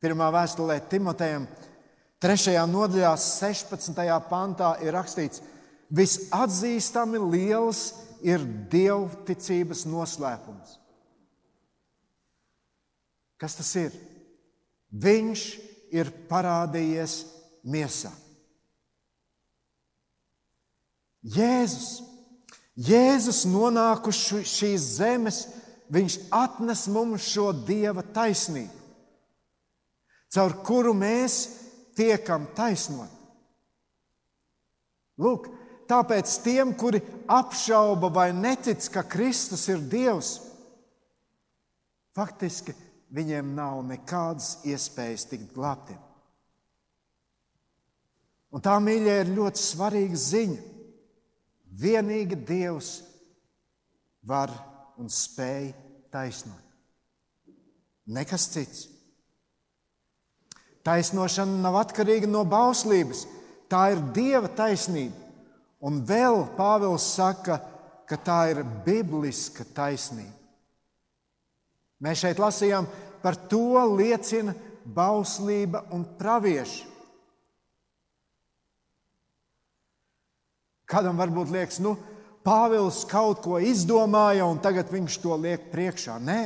Pirmā 0.00 0.30
vēstulē 0.32 0.80
Timotejam, 0.90 1.46
3. 2.20 2.56
nodaļā, 2.68 3.12
16. 3.20 4.00
pantā 4.28 4.74
ir 4.84 4.94
rakstīts, 4.96 5.42
visatzīstami 5.92 7.20
liels 7.30 7.84
ir 8.24 8.42
dievticības 8.72 9.86
noslēpums. 9.88 10.76
Kas 13.40 13.56
tas 13.56 13.70
ir? 13.80 13.94
Viņš 14.90 15.44
ir 15.96 16.10
parādījies 16.28 17.22
miesā. 17.64 18.10
Jēzus, 21.20 22.00
Jēzus 22.80 23.44
nonākuši 23.50 24.42
šīs 24.48 24.86
zemes, 24.96 25.40
viņš 25.92 26.16
atnes 26.32 26.86
mums 26.88 27.26
šo 27.28 27.50
dieva 27.52 28.04
taisnību, 28.14 28.72
caur 30.32 30.54
kuru 30.64 30.94
mēs 30.96 31.42
tiekam 31.98 32.46
taisnot. 32.56 33.10
Lūk, 35.20 35.50
tāpēc 35.90 36.30
tiem, 36.40 36.72
kuri 36.78 37.02
apšauba 37.28 38.08
vai 38.14 38.30
netic, 38.32 38.86
ka 38.88 39.02
Kristus 39.04 39.66
ir 39.68 39.82
Dievs, 39.92 40.38
faktiski 42.16 42.72
viņiem 43.12 43.52
nav 43.52 43.82
nekādas 43.84 44.62
iespējas 44.64 45.26
tikt 45.28 45.52
glābtiem. 45.52 45.98
Un 48.50 48.64
tā, 48.64 48.78
mīļie, 48.82 49.20
ir 49.20 49.34
ļoti 49.36 49.62
svarīga 49.62 50.18
ziņa. 50.18 50.62
Vienīgi 51.70 52.38
Dievs 52.46 53.00
var 54.26 54.50
un 54.98 55.10
spēj 55.10 55.70
taisnot. 56.12 56.66
Nekas 58.10 58.48
cits. 58.50 58.88
Taisnošana 60.84 61.60
nav 61.62 61.76
atkarīga 61.84 62.28
no 62.30 62.42
bauslības. 62.48 63.26
Tā 63.70 63.90
ir 63.94 64.00
Dieva 64.16 64.50
taisnība. 64.50 65.14
Un 65.86 66.02
vēl 66.04 66.42
Pāvils 66.58 67.06
saka, 67.14 67.60
ka 68.08 68.18
tā 68.18 68.40
ir 68.50 68.64
bibliska 68.84 69.64
taisnība. 69.76 70.34
Mēs 72.00 72.24
šeit 72.24 72.40
lasījām 72.40 72.88
par 73.22 73.36
to 73.48 73.78
liecina 73.92 74.54
bauslība 74.84 75.84
un 75.94 76.04
pravieši. 76.18 76.89
Kādam 80.90 81.18
varbūt 81.20 81.52
liekas, 81.54 81.78
nu, 81.84 81.94
Pāvils 82.40 83.02
kaut 83.04 83.42
ko 83.44 83.58
izdomāja, 83.60 84.46
un 84.48 84.58
tagad 84.64 84.88
viņš 84.88 85.18
to 85.20 85.36
liek 85.36 85.68
priekšā. 85.70 86.16
Nē, 86.24 86.44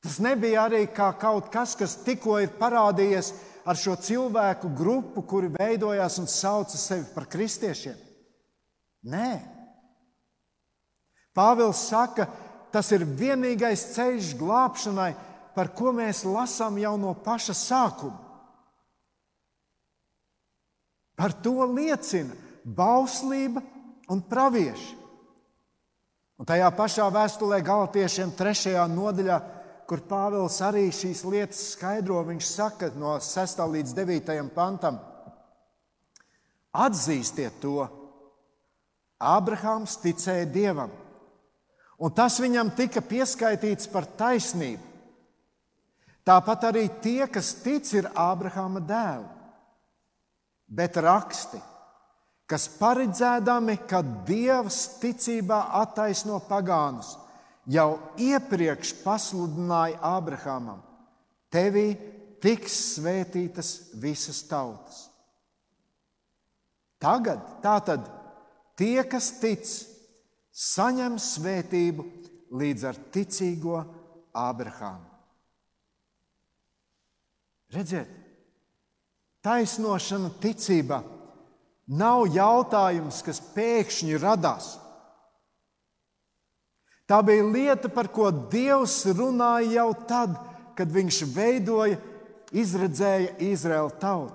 tas 0.00 0.16
nebija 0.24 0.64
arī 0.64 0.86
kā 0.88 1.10
kaut 1.20 1.50
kas, 1.52 1.74
kas 1.76 1.98
tikko 2.06 2.38
ir 2.40 2.54
parādījies 2.56 3.34
ar 3.68 3.76
šo 3.76 3.98
cilvēku 4.00 4.70
grupu, 4.78 5.26
kuri 5.28 5.52
veidojās 5.58 6.16
un 6.22 6.30
sauca 6.30 6.80
sevi 6.80 7.04
par 7.12 7.28
kristiešiem. 7.28 8.00
Nē, 9.12 9.30
Pāvils 11.36 11.84
saka, 11.90 12.24
tas 12.72 12.88
ir 12.96 13.04
vienīgais 13.04 13.90
ceļš 13.92 14.32
glābšanai, 14.40 15.10
par 15.52 15.68
ko 15.76 15.92
mēs 15.92 16.24
lasām 16.24 16.78
jau 16.80 16.94
no 17.00 17.12
paša 17.12 17.52
sākuma. 17.56 18.25
Par 21.16 21.32
to 21.32 21.64
liecina 21.72 22.36
bauslība 22.66 23.62
un 24.12 24.20
pravieši. 24.20 24.94
Un 26.36 26.48
tajā 26.48 26.68
pašā 26.76 27.06
vēstulē 27.08 27.62
Galatiešiem, 27.64 28.34
trešajā 28.36 28.82
nodaļā, 28.92 29.38
kur 29.88 30.02
Pāvils 30.04 30.58
arī 30.66 30.90
šīs 30.92 31.22
lietas 31.24 31.62
skaidro, 31.72 32.20
viņš 32.26 32.48
saka 32.50 32.90
no 32.98 33.14
6. 33.22 33.62
līdz 33.72 33.94
9. 33.96 34.34
pantam: 34.52 34.98
Atzīstiet 36.76 37.62
to! 37.62 37.86
Abrahāms 39.16 39.94
ticēja 40.02 40.44
Dievam, 40.52 40.90
un 41.96 42.12
tas 42.12 42.36
viņam 42.36 42.74
tika 42.76 43.00
pieskaitīts 43.00 43.88
par 43.88 44.04
taisnību. 44.04 44.82
Tāpat 46.26 46.66
arī 46.68 46.82
tie, 47.00 47.22
kas 47.32 47.54
tic, 47.62 47.88
ir 47.96 48.10
Abrahāma 48.12 48.82
dēli 48.84 49.35
bet 50.66 50.98
raksti, 51.02 51.60
kas 52.46 52.66
paredzēdami, 52.78 53.78
ka 53.88 54.02
Dievs 54.26 54.98
ticībā 55.02 55.60
attaisno 55.80 56.38
pagānus, 56.48 57.14
jau 57.66 57.98
iepriekš 58.18 58.94
pasludināja 59.02 59.98
Abrahamam: 60.14 60.82
Tevī 61.50 61.88
tiks 62.42 62.76
svētītas 62.96 63.72
visas 63.98 64.42
tautas. 64.46 65.06
Tagad, 67.02 67.42
tātad, 67.62 68.06
tie, 68.78 69.02
kas 69.04 69.30
tic, 69.40 69.66
saņem 70.56 71.18
svētību 71.20 72.06
līdz 72.56 72.86
ar 72.88 73.00
ticīgo 73.12 73.82
Abrahāmu. 74.36 75.04
Redziet, 77.74 78.08
Taisnošana 79.46 80.32
ticībā 80.42 80.98
nav 81.86 82.24
jautājums, 82.34 83.20
kas 83.22 83.38
pēkšņi 83.54 84.18
radās. 84.18 84.72
Tā 87.06 87.20
bija 87.22 87.44
lieta, 87.46 87.88
par 87.92 88.10
ko 88.10 88.32
Dievs 88.50 89.04
runāja 89.14 89.76
jau 89.76 89.90
tad, 90.08 90.34
kad 90.76 90.90
Viņš 90.90 91.20
veidoja, 91.30 92.00
izredzēja 92.50 93.36
Izraēlu 93.46 93.94
tautu. 94.02 94.34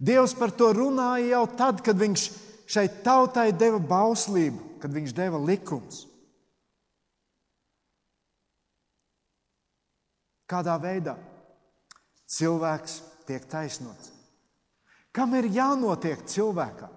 Dievs 0.00 0.34
par 0.36 0.50
to 0.52 0.72
runāja 0.74 1.36
jau 1.36 1.44
tad, 1.60 1.84
kad 1.84 2.00
Viņš 2.00 2.24
šai 2.64 2.88
tautai 3.04 3.50
deva 3.52 3.78
bauslību, 3.78 4.80
kad 4.80 4.92
Viņš 4.92 5.12
deva 5.16 5.40
likumus. 5.40 6.06
Kādā 10.48 10.74
veidā 10.80 11.14
cilvēks 12.28 13.00
tiek 13.28 13.46
taisnots. 13.50 14.12
Kam 15.14 15.34
ir 15.38 15.46
jānotiek 15.54 16.24
cilvēkam? 16.26 16.90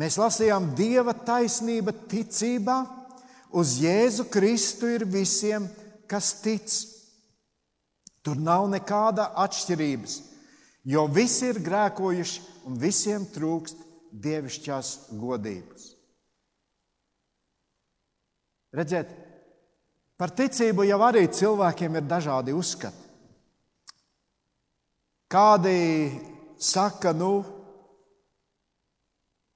Mēs 0.00 0.16
lasījām, 0.20 0.70
Dieva 0.76 1.12
taisnība 1.12 1.92
ticībā 2.08 2.78
uz 3.56 3.74
Jēzu 3.82 4.28
Kristu 4.32 4.88
ir 4.92 5.04
visiem, 5.08 5.66
kas 6.08 6.34
tic. 6.44 6.70
Tur 8.20 8.36
nav 8.36 8.66
nekāda 8.68 9.30
atšķirības, 9.40 10.18
jo 10.92 11.06
visi 11.08 11.48
ir 11.48 11.62
grēkojuši 11.64 12.42
un 12.68 12.76
visiem 12.80 13.24
trūkst 13.32 13.80
dievišķās 14.12 14.90
godības. 15.20 15.86
Redziet, 18.76 19.08
Par 20.20 20.34
ticību 20.36 20.84
jau 20.84 20.98
arī 21.00 21.22
cilvēkiem 21.32 21.94
ir 21.96 22.04
dažādi 22.04 22.52
uzskati. 22.52 23.06
Kādi 25.32 26.10
saka, 26.60 27.14
nu, 27.16 27.38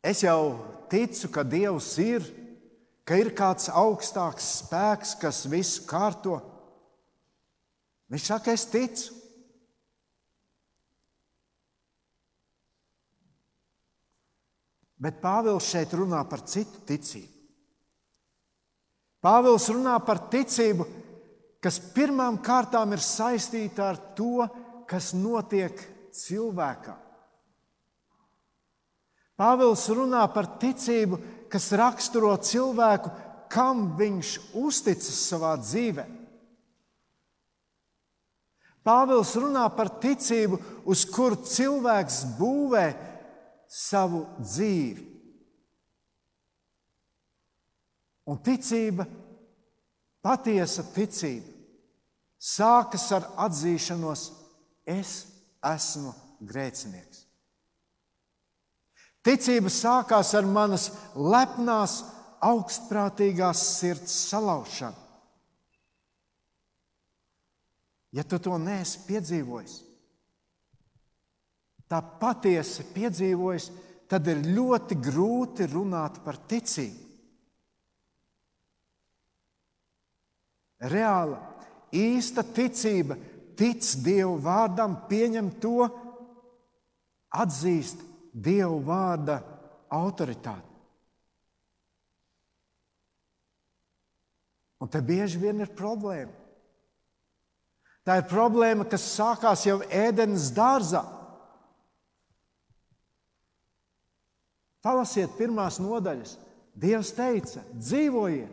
es 0.01 0.23
jau 0.25 0.55
ticu, 0.89 1.29
ka 1.35 1.45
Dievs 1.45 1.91
ir, 2.01 2.31
ka 3.05 3.19
ir 3.21 3.35
kāds 3.37 3.69
augstāks 3.69 4.47
spēks, 4.63 5.13
kas 5.21 5.43
visu 5.53 5.85
kārto. 5.91 6.39
Viņš 8.09 8.31
saka, 8.31 8.57
es 8.57 8.65
ticu. 8.71 9.13
Bet 14.97 15.21
Pāvils 15.21 15.69
šeit 15.69 15.93
runā 15.93 16.25
par 16.31 16.47
citu 16.49 16.81
ticību. 16.89 17.34
Pāvils 19.25 19.71
runā 19.73 19.95
par 20.05 20.19
ticību, 20.29 20.85
kas 21.65 21.79
pirmām 21.95 22.37
kārtām 22.45 22.93
ir 22.93 23.01
saistīta 23.01 23.87
ar 23.89 24.01
to, 24.19 24.45
kas 24.85 25.15
notiek 25.17 25.79
cilvēkā. 26.13 26.99
Pāvils 29.41 29.87
runā 29.97 30.27
par 30.35 30.51
ticību, 30.61 31.19
kas 31.51 31.71
raksturo 31.73 32.35
cilvēku, 32.37 33.11
kam 33.51 33.95
viņš 33.97 34.35
uzticas 34.61 35.17
savā 35.31 35.55
dzīvē. 35.63 36.05
Pāvils 38.85 39.33
runā 39.41 39.65
par 39.73 39.89
ticību, 40.03 40.61
uz 40.85 41.07
kuru 41.09 41.41
cilvēks 41.49 42.21
būvē 42.37 42.87
savu 43.73 44.27
dzīvi. 44.45 45.14
Un 48.31 48.41
ticība, 48.41 49.05
patiesa 50.25 50.87
ticība, 50.95 51.51
sākas 52.41 53.05
ar 53.13 53.27
atzīšanos, 53.47 54.25
es 54.89 55.13
esmu 55.65 56.13
grēcinieks. 56.45 57.25
Ticība 59.25 59.73
sākās 59.73 60.35
ar 60.37 60.45
manas 60.49 60.91
lepnās, 61.17 62.03
augstprātīgās 62.45 63.63
sirds 63.79 64.13
salaušanu. 64.29 65.01
Ja 68.15 68.23
tu 68.29 68.39
to 68.39 68.59
neesi 68.61 69.01
piedzīvojis, 69.09 69.79
tā 71.91 71.99
patiesi 72.21 72.85
piedzīvojis, 72.95 73.71
tad 74.07 74.29
ir 74.31 74.45
ļoti 74.55 75.01
grūti 75.03 75.67
runāt 75.73 76.21
par 76.23 76.39
ticību. 76.51 77.04
Reāla, 80.91 81.39
īsta 81.95 82.45
ticība 82.45 83.17
tic 83.57 83.87
Dieva 84.05 84.35
vārdam, 84.43 84.99
pieņem 85.09 85.51
to, 85.63 85.89
atzīst 87.35 88.03
Dieva 88.35 88.77
vārda 88.85 89.41
autoritāti. 89.95 90.71
Un 94.83 94.91
te 94.91 95.01
bieži 95.01 95.39
vien 95.41 95.63
ir 95.65 95.71
problēma. 95.73 96.33
Tā 98.05 98.19
ir 98.21 98.27
problēma, 98.29 98.85
kas 98.85 99.07
sākās 99.15 99.63
jau 99.65 99.79
ēdenes 99.89 100.51
dārzā. 100.53 101.01
Palasiet 104.85 105.39
pirmās 105.39 105.79
nodaļas. 105.81 106.35
Dievs 106.75 107.15
teica, 107.17 107.63
dzīvojiet, 107.79 108.51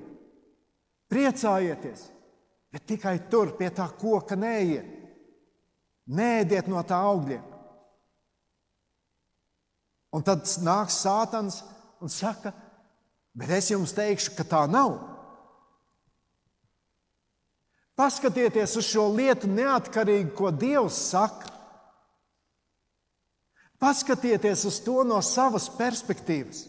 priecājieties, 1.12 2.06
bet 2.72 2.88
tikai 2.88 3.18
tur 3.30 3.54
pie 3.60 3.70
tā 3.76 3.88
koka 4.00 4.38
neiet. 4.40 4.88
Nēdiet 6.12 6.68
no 6.72 6.82
tā 6.84 6.98
augļiem. 7.12 7.44
Un 10.12 10.24
tad 10.28 10.44
nāks 10.64 10.98
sātans 11.06 11.62
un 12.04 12.12
saka, 12.12 12.52
bet 13.38 13.52
es 13.56 13.70
jums 13.72 13.94
teikšu, 13.96 14.34
ka 14.36 14.44
tā 14.48 14.66
nav. 14.68 14.98
Paskatieties 17.96 18.74
uz 18.80 18.88
šo 18.88 19.06
lietu 19.14 19.48
neatkarīgi, 19.52 20.34
ko 20.36 20.50
Dievs 20.52 20.98
saka. 21.12 21.52
Paskatieties 23.82 24.66
uz 24.68 24.80
to 24.84 25.04
no 25.08 25.20
savas 25.26 25.68
perspektīvas. 25.78 26.66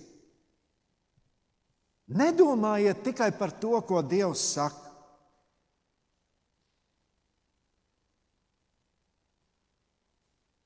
Nedomājiet 2.12 3.02
tikai 3.06 3.30
par 3.38 3.54
to, 3.56 3.78
ko 3.88 4.02
Dievs 4.04 4.44
saka. 4.54 4.81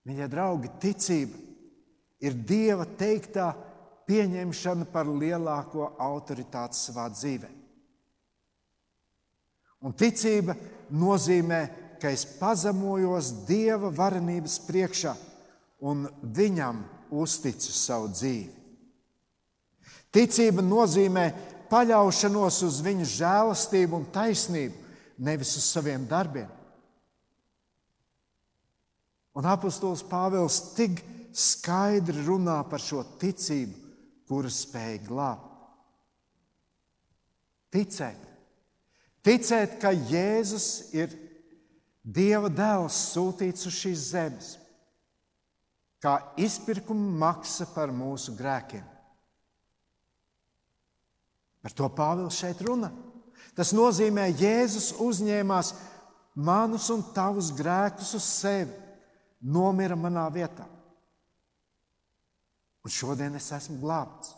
Mīļie 0.07 0.29
draugi, 0.31 0.71
ticība 0.79 1.39
ir 2.23 2.37
Dieva 2.47 2.87
teiktā 2.99 3.51
pieņemšana 4.07 4.87
par 4.93 5.09
lielāko 5.11 5.89
autoritāti 5.99 6.79
savā 6.79 7.09
dzīvē. 7.11 7.51
Un 9.83 9.95
ticība 9.99 10.55
nozīmē, 10.95 11.61
ka 12.01 12.13
es 12.15 12.25
pazemojos 12.39 13.33
Dieva 13.49 13.91
varenības 13.91 14.61
priekšā 14.69 15.17
un 15.87 16.07
Viņam 16.23 16.85
uzticu 17.11 17.75
savu 17.75 18.11
dzīvi. 18.15 18.55
Ticība 20.15 20.63
nozīmē 20.65 21.27
paļaušanos 21.71 22.63
uz 22.67 22.79
Viņa 22.85 23.09
žēlastību 23.11 23.99
un 23.99 24.07
taisnību, 24.15 24.85
nevis 25.19 25.57
uz 25.59 25.67
saviem 25.67 26.07
darbiem. 26.09 26.49
Un 29.37 29.45
apustulis 29.45 30.05
Pāvils 30.07 30.61
tik 30.77 31.03
skaidri 31.37 32.25
runā 32.25 32.63
par 32.71 32.81
šo 32.81 33.03
ticību, 33.21 33.77
kura 34.29 34.49
spēj 34.53 35.03
glābt. 35.07 35.53
Ticēt, 37.77 38.27
Ticēt, 39.27 39.81
ka 39.83 39.91
Jēzus 39.91 40.95
ir 40.95 41.11
Dieva 42.07 42.47
dēls 42.47 42.95
sūtīts 43.11 43.67
uz 43.67 43.75
šīs 43.75 44.03
zemes, 44.13 44.53
kā 45.99 46.21
izpirkuma 46.39 47.09
maksa 47.25 47.67
par 47.73 47.91
mūsu 47.91 48.37
grēkiem. 48.39 48.85
Par 51.67 51.75
to 51.75 51.89
Pāvils 51.91 52.39
šeit 52.39 52.63
runā. 52.63 52.93
Tas 53.59 53.75
nozīmē, 53.75 54.29
ka 54.31 54.45
Jēzus 54.45 54.93
uzņēmās 55.03 55.73
manus 56.39 56.87
un 56.95 57.03
tavus 57.17 57.51
grēkus 57.51 58.15
uz 58.15 58.31
sevi, 58.31 58.86
nomira 59.43 59.97
manā 59.99 60.27
vietā. 60.33 60.67
Un 62.87 62.93
šodien 62.93 63.35
es 63.35 63.51
esmu 63.53 63.81
glābts. 63.83 64.35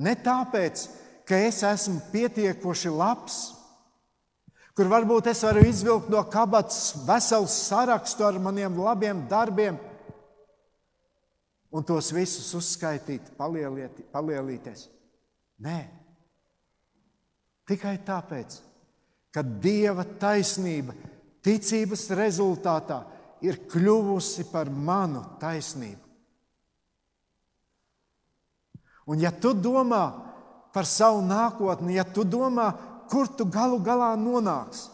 Ne 0.00 0.16
tāpēc, 0.16 0.86
ka 1.28 1.38
es 1.46 1.60
esmu 1.66 2.00
pietiekoši 2.10 2.90
labs, 2.90 3.38
kur 4.74 4.88
varbūt 4.90 5.28
es 5.30 5.42
varu 5.44 5.62
izvilkt 5.68 6.08
no 6.10 6.22
kabatas 6.32 6.94
veselu 7.06 7.46
sarakstu 7.52 8.24
ar 8.26 8.38
maniem 8.42 8.78
labiem 8.80 9.26
darbiem 9.28 9.78
un 11.70 11.86
tos 11.86 12.10
visus 12.14 12.48
uzskaitīt, 12.56 13.30
palielīties. 13.38 14.88
Nē, 15.62 15.78
tikai 17.68 17.94
tāpēc, 18.06 18.56
ka 19.30 19.44
Dieva 19.44 20.06
taisnība 20.18 20.96
ticības 21.44 22.06
rezultātā 22.18 23.00
ir 23.44 23.62
kļuvusi 23.70 24.46
par 24.52 24.70
manu 24.70 25.22
taisnību. 25.40 26.06
Un 29.10 29.18
ja 29.18 29.32
tu 29.32 29.54
domā, 29.56 30.04
par 30.70 30.86
savu 30.86 31.22
nākotni, 31.26 31.96
ja 31.96 32.04
tu 32.06 32.22
domā, 32.22 32.68
kur 33.10 33.26
tu 33.34 33.46
galu 33.50 33.80
galā 33.82 34.12
nonāksi. 34.14 34.86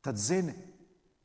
Tad 0.00 0.20
zini, 0.20 0.54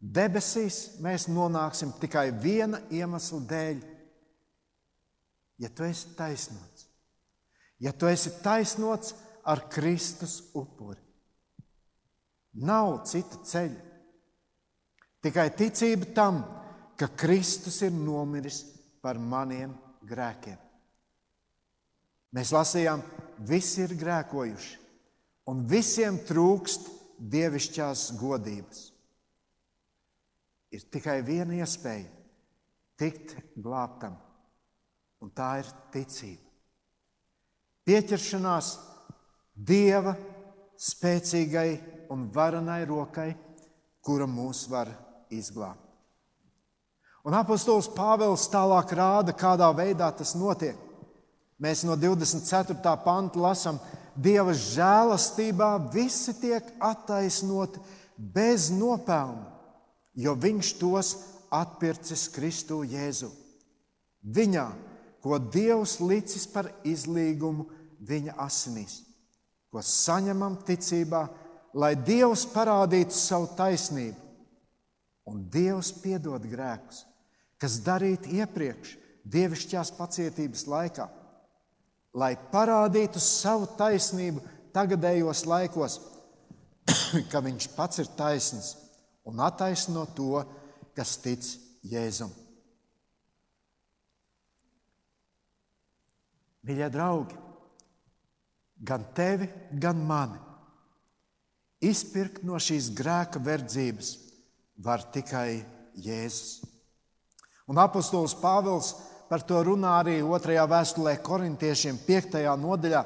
debesīs 0.02 0.98
mēs 1.04 1.30
nonāksim 1.32 1.94
tikai 2.02 2.32
viena 2.34 2.82
iemesla 2.92 3.40
dēļ. 3.52 3.84
Ja 5.62 5.70
tu 5.72 5.86
esi 5.88 6.12
taisnots, 6.18 6.90
ja 7.80 7.94
tu 7.96 8.10
esi 8.10 8.34
taisnots 8.44 9.14
ar 9.48 9.62
Kristus 9.72 10.42
upuri, 10.58 11.00
nav 12.62 13.02
cita 13.10 13.42
ceļa. 13.44 13.82
Tikai 15.26 15.50
ticība 15.58 16.12
tam, 16.16 16.42
ka 16.96 17.10
Kristus 17.18 17.82
ir 17.84 17.94
nomiris 17.96 18.62
par 19.04 19.20
maniem 19.20 19.74
grēkiem. 20.06 20.58
Mēs 22.36 22.52
lasījām, 22.54 23.02
visi 23.48 23.84
ir 23.86 23.96
grēkojuši, 24.00 24.76
un 25.52 25.64
visiem 25.70 26.20
trūkst 26.28 26.90
dievišķās 27.32 28.10
godības. 28.20 28.82
Ir 30.76 30.84
tikai 30.92 31.22
viena 31.24 31.56
iespēja 31.62 32.10
tikt 33.00 33.36
glābtam, 33.56 34.18
un 35.24 35.32
tā 35.36 35.56
ir 35.62 35.72
ticība. 35.94 36.44
Pieķeršanās 37.86 38.74
Dieva 39.56 40.12
spēcīgai 40.76 41.70
un 42.14 42.28
varenai 42.34 42.84
rokai, 42.88 43.32
kura 44.06 44.28
mūs 44.30 44.66
var 44.70 44.92
izglābt. 45.34 45.82
Un 47.26 47.34
apostols 47.34 47.88
Pāvils 47.90 48.46
tālāk 48.54 48.92
rāda, 48.94 49.34
kādā 49.34 49.72
veidā 49.74 50.12
tas 50.14 50.36
notiek. 50.38 50.78
Mēs 51.58 51.82
no 51.88 51.96
24. 51.98 52.76
panta 53.04 53.42
lasām, 53.42 53.80
Dieva 54.16 54.54
žēlastībā 54.56 55.74
visi 55.92 56.32
tiek 56.40 56.68
attaisnoti 56.80 57.82
bez 58.16 58.70
nopelna, 58.72 59.50
jo 60.16 60.36
Viņš 60.40 60.70
tos 60.80 61.10
atpircis 61.52 62.30
Kristu 62.32 62.84
Jēzu. 62.88 63.28
Viņā, 64.24 64.70
ko 65.20 65.40
Dievs 65.40 65.98
licis 66.00 66.46
par 66.48 66.70
izlīgumu 66.88 67.66
viņa 68.06 68.38
asinīs, 68.46 69.02
ko 69.74 69.82
saņemam 69.82 70.60
ticībā, 70.68 71.26
lai 71.76 71.94
Dievs 72.00 72.46
parādītu 72.54 73.16
savu 73.16 73.52
taisnību, 73.58 74.18
un 75.28 75.44
Dievs 75.52 75.92
piedod 76.00 76.44
grēkus, 76.48 77.04
kas 77.60 77.82
darīti 77.84 78.40
iepriekš, 78.40 78.96
dievišķās 79.26 79.92
pacietības 79.98 80.66
laikā 80.72 81.10
lai 82.16 82.36
parādītu 82.52 83.20
savu 83.20 83.68
taisnību 83.78 84.42
tagadējos 84.76 85.44
laikos, 85.50 86.00
ka 87.32 87.42
viņš 87.44 87.70
pats 87.76 88.02
ir 88.04 88.12
taisns 88.18 88.74
un 89.28 89.42
attaisno 89.44 90.06
to, 90.16 90.40
kas 90.96 91.18
tic 91.24 91.44
Jēzum. 91.86 92.32
Mīļie 96.66 96.88
draugi, 96.90 97.36
gan 98.82 99.04
tevi, 99.14 99.50
gan 99.78 100.00
mani 100.02 100.40
izpirkt 101.84 102.44
no 102.46 102.60
šīs 102.62 102.92
grēka 102.96 103.42
verdzības 103.44 104.16
var 104.78 105.04
tikai 105.12 105.64
Jēzus. 105.96 106.64
Un 107.68 107.80
apustulis 107.82 108.36
Pāvils 108.38 108.94
par 109.30 109.42
to 109.48 109.62
runā 109.66 109.96
arī 110.02 110.20
otrajā 110.22 110.66
vēstulē 110.70 111.16
korintiešiem, 111.26 111.98
5. 112.06 112.38
nodaļā. 112.62 113.02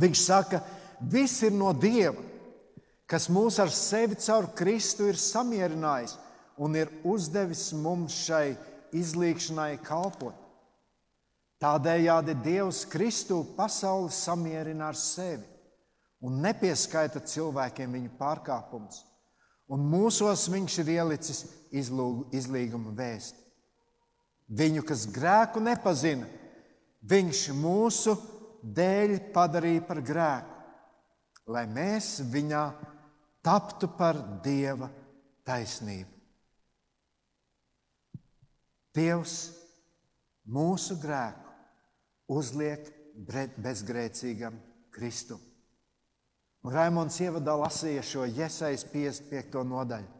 Viņš 0.00 0.20
saka, 0.22 0.62
viss 1.00 1.42
ir 1.44 1.52
no 1.52 1.74
Dieva, 1.76 2.16
kas 3.06 3.28
mūs 3.28 3.58
ar 3.60 3.68
sevi 3.74 4.16
caur 4.16 4.48
Kristu 4.56 5.10
ir 5.10 5.20
samierinājis 5.20 6.16
un 6.62 6.78
ir 6.78 6.88
uzdevis 7.04 7.72
mums 7.76 8.16
šai 8.24 8.54
izlīkšanai 8.96 9.76
kalpot. 9.84 10.38
Tādējādi 11.60 12.34
Dievs 12.42 12.86
Kristu 12.90 13.42
pasauli 13.56 14.10
samierina 14.14 14.88
ar 14.88 14.98
sevi 14.98 15.51
un 16.22 16.38
nepieskaita 16.42 17.22
cilvēkiem 17.26 17.98
viņu 17.98 18.12
pārkāpumus. 18.18 19.02
Un 19.72 19.84
mūsos 19.88 20.46
viņš 20.52 20.78
ir 20.82 20.92
ielicis 20.98 21.44
izlīguma 21.72 22.92
vēstu. 22.96 23.38
Viņu, 24.52 24.82
kas 24.84 25.06
grēku 25.08 25.62
nepazina, 25.64 26.26
viņš 27.08 27.44
mūsu 27.56 28.14
dēļ 28.62 29.16
padarīja 29.34 29.84
par 29.86 30.02
grēku, 30.04 30.58
lai 31.50 31.64
mēs 31.70 32.18
viņā 32.30 32.64
taptu 33.42 33.88
par 33.96 34.18
dieva 34.44 34.90
taisnību. 35.48 36.10
Dievs 38.92 39.36
mūsu 40.52 40.98
grēku 41.00 42.36
uzliek 42.36 42.92
bezgrēcīgam 43.64 44.58
Kristum. 44.92 45.40
Un 46.62 46.74
Raimons 46.74 47.16
ievadā 47.24 47.56
lasīja 47.58 48.04
šo 48.06 48.26
Iesaijas 48.30 48.84
55. 48.92 49.64
nodaļu. 49.66 50.10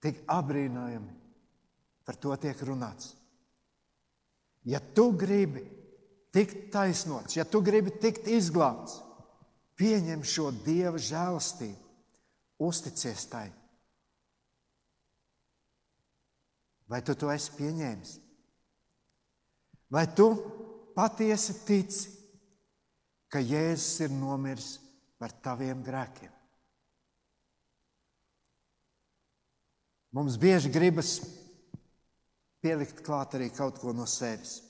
Tik 0.00 0.22
apbrīnojami 0.32 1.12
par 2.06 2.16
to 2.22 2.32
tiek 2.40 2.60
runāts. 2.64 3.12
Ja 4.66 4.80
tu 4.80 5.10
gribi 5.18 5.66
tikt 6.34 6.70
taisnots, 6.72 7.36
ja 7.36 7.44
tu 7.44 7.60
gribi 7.64 7.92
tikt 8.02 8.28
izglābts, 8.30 8.98
pieņem 9.76 10.24
šo 10.26 10.48
dieva 10.64 10.98
žēlastību, 11.00 11.78
uzticies 12.66 13.26
tai. 13.30 13.46
Vai 16.88 17.02
tu 17.02 17.16
to 17.18 17.30
esi 17.34 17.52
pieņēmis? 17.58 18.12
Vai 19.92 20.06
tu 20.18 20.28
patiesi 20.96 21.60
tici, 21.66 22.15
ka 23.32 23.42
Jēzus 23.42 24.06
ir 24.06 24.14
nomiris 24.14 24.76
par 25.20 25.34
taviem 25.44 25.82
grēkiem? 25.86 26.32
Mums 30.16 30.38
bieži 30.40 30.70
gribas 30.72 31.18
pielikt 32.64 33.02
klāt 33.04 33.34
arī 33.36 33.50
kaut 33.52 33.76
ko 33.82 33.92
no 33.92 34.06
sevis. 34.08 34.62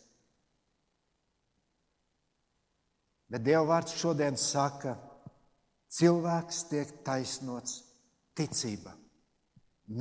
Bet 3.30 3.44
Dieva 3.46 3.64
vārds 3.68 3.94
šodien 3.98 4.38
saka, 4.38 4.94
cilvēks 5.90 6.64
tiek 6.70 6.90
taisnots 7.06 7.80
ticībā, 8.38 8.92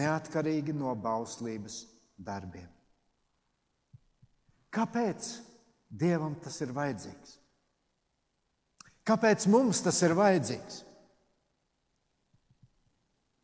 neatkarīgi 0.01 0.75
no 0.77 0.93
bauslības 0.97 1.83
darbiem. 2.17 2.69
Kāpēc 4.73 5.31
Dievam 5.89 6.35
tas 6.43 6.57
ir 6.65 6.73
vajadzīgs? 6.75 7.37
Kāpēc 9.05 9.45
mums 9.51 9.83
tas 9.85 10.01
ir 10.01 10.15
vajadzīgs? 10.17 10.81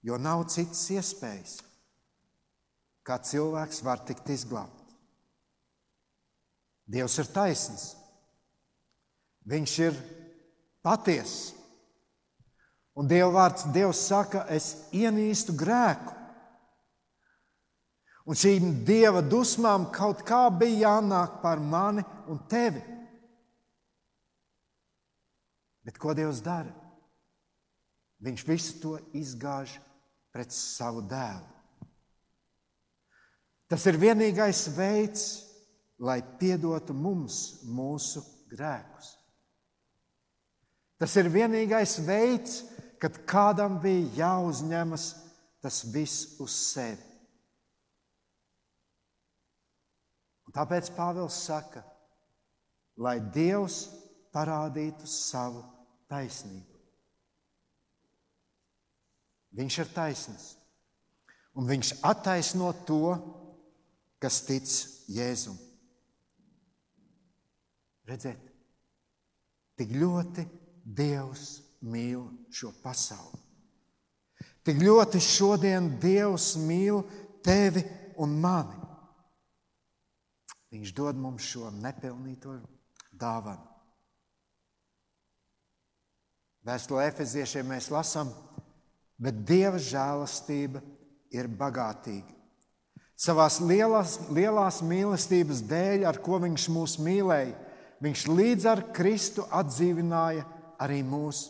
Jo 0.02 0.18
nav 0.18 0.48
citas 0.50 0.82
iespējas, 0.90 1.60
kā 3.06 3.20
cilvēks 3.22 3.84
var 3.86 4.02
tikt 4.08 4.32
izglābts. 4.34 4.80
Dievs 6.92 7.18
ir 7.22 7.30
taisnīgs. 7.32 7.92
Viņš 9.48 9.76
ir 9.86 10.00
patiess. 10.84 11.52
Un 12.98 13.08
Dieva 13.08 13.30
vārds, 13.32 13.70
Dievs 13.74 14.02
saka, 14.10 14.44
es 14.52 14.90
ienīstu 14.94 15.56
grēku. 15.58 16.18
Un 18.28 18.38
šīm 18.38 18.84
dieva 18.86 19.24
dusmām 19.26 19.88
kaut 19.94 20.22
kā 20.28 20.44
bija 20.54 20.92
jānāk 20.92 21.40
par 21.42 21.62
mani 21.62 22.04
un 22.30 22.42
tevi. 22.52 22.84
Bet 25.86 25.98
ko 26.02 26.14
Dievs 26.18 26.44
dara? 26.46 26.74
Viņš 28.22 28.44
visu 28.46 28.78
to 28.82 28.98
izgāž 29.18 29.80
pret 30.34 30.54
savu 30.54 31.02
dēlu. 31.10 31.48
Tas 33.72 33.86
ir 33.88 33.98
vienīgais 33.98 34.66
veids, 34.76 35.24
lai 36.02 36.20
piedotu 36.40 36.94
mums 36.94 37.64
mūsu 37.64 38.22
grēkus. 38.52 39.14
Tas 41.02 41.16
ir 41.18 41.32
vienīgais 41.34 41.96
veids, 42.06 42.60
kad 43.02 43.16
kādam 43.26 43.80
bija 43.82 44.12
jāuzņemas 44.20 45.08
tas 45.64 45.82
viss 45.94 46.36
uz 46.44 46.54
sevi. 46.54 47.08
Tāpēc 50.52 50.92
Pāvils 50.98 51.38
saka, 51.48 51.82
lai 53.00 53.16
Dievs 53.34 53.86
parādītu 54.34 55.08
savu 55.10 55.64
taisnību. 56.12 56.80
Viņš 59.52 59.78
ir 59.84 59.92
taisnīgs, 59.92 60.48
un 61.60 61.68
viņš 61.68 61.92
attaisno 62.08 62.72
to, 62.88 63.16
kas 64.22 64.40
tic 64.48 64.70
Jēzum. 65.12 65.58
Redziet, 68.08 68.40
tik 69.76 69.92
ļoti 69.96 70.48
Dievs 70.82 71.60
mīl 71.86 72.24
šo 72.54 72.72
pasauli. 72.82 73.40
Tik 74.66 74.80
ļoti 74.82 75.20
šodien 75.22 75.90
Dievs 76.02 76.54
mīl 76.62 77.02
tevi 77.46 77.84
un 78.22 78.38
mani. 78.42 78.78
Viņš 80.72 80.94
dod 80.96 81.20
mums 81.20 81.44
šo 81.52 81.72
nepelnīto 81.76 82.56
dāvanu. 83.12 83.71
Vēstulē 86.68 87.08
Efeziešiem 87.10 87.72
mēs 87.74 87.90
lasām, 87.90 88.30
bet 89.22 89.40
Dieva 89.48 89.80
žēlastība 89.82 90.82
ir 91.34 91.50
bagātīga. 91.50 92.38
Savās 93.22 93.60
lielās, 93.62 94.18
lielās 94.34 94.82
mīlestības 94.86 95.62
dēļ, 95.70 96.06
ar 96.10 96.18
ko 96.22 96.40
Viņš 96.42 96.68
mūs 96.74 96.98
mīlēja, 97.02 97.58
Viņš 98.02 98.22
līdz 98.34 98.66
ar 98.66 98.80
Kristu 98.98 99.46
atdzīvināja 99.54 100.46
arī 100.82 101.04
mūs, 101.06 101.44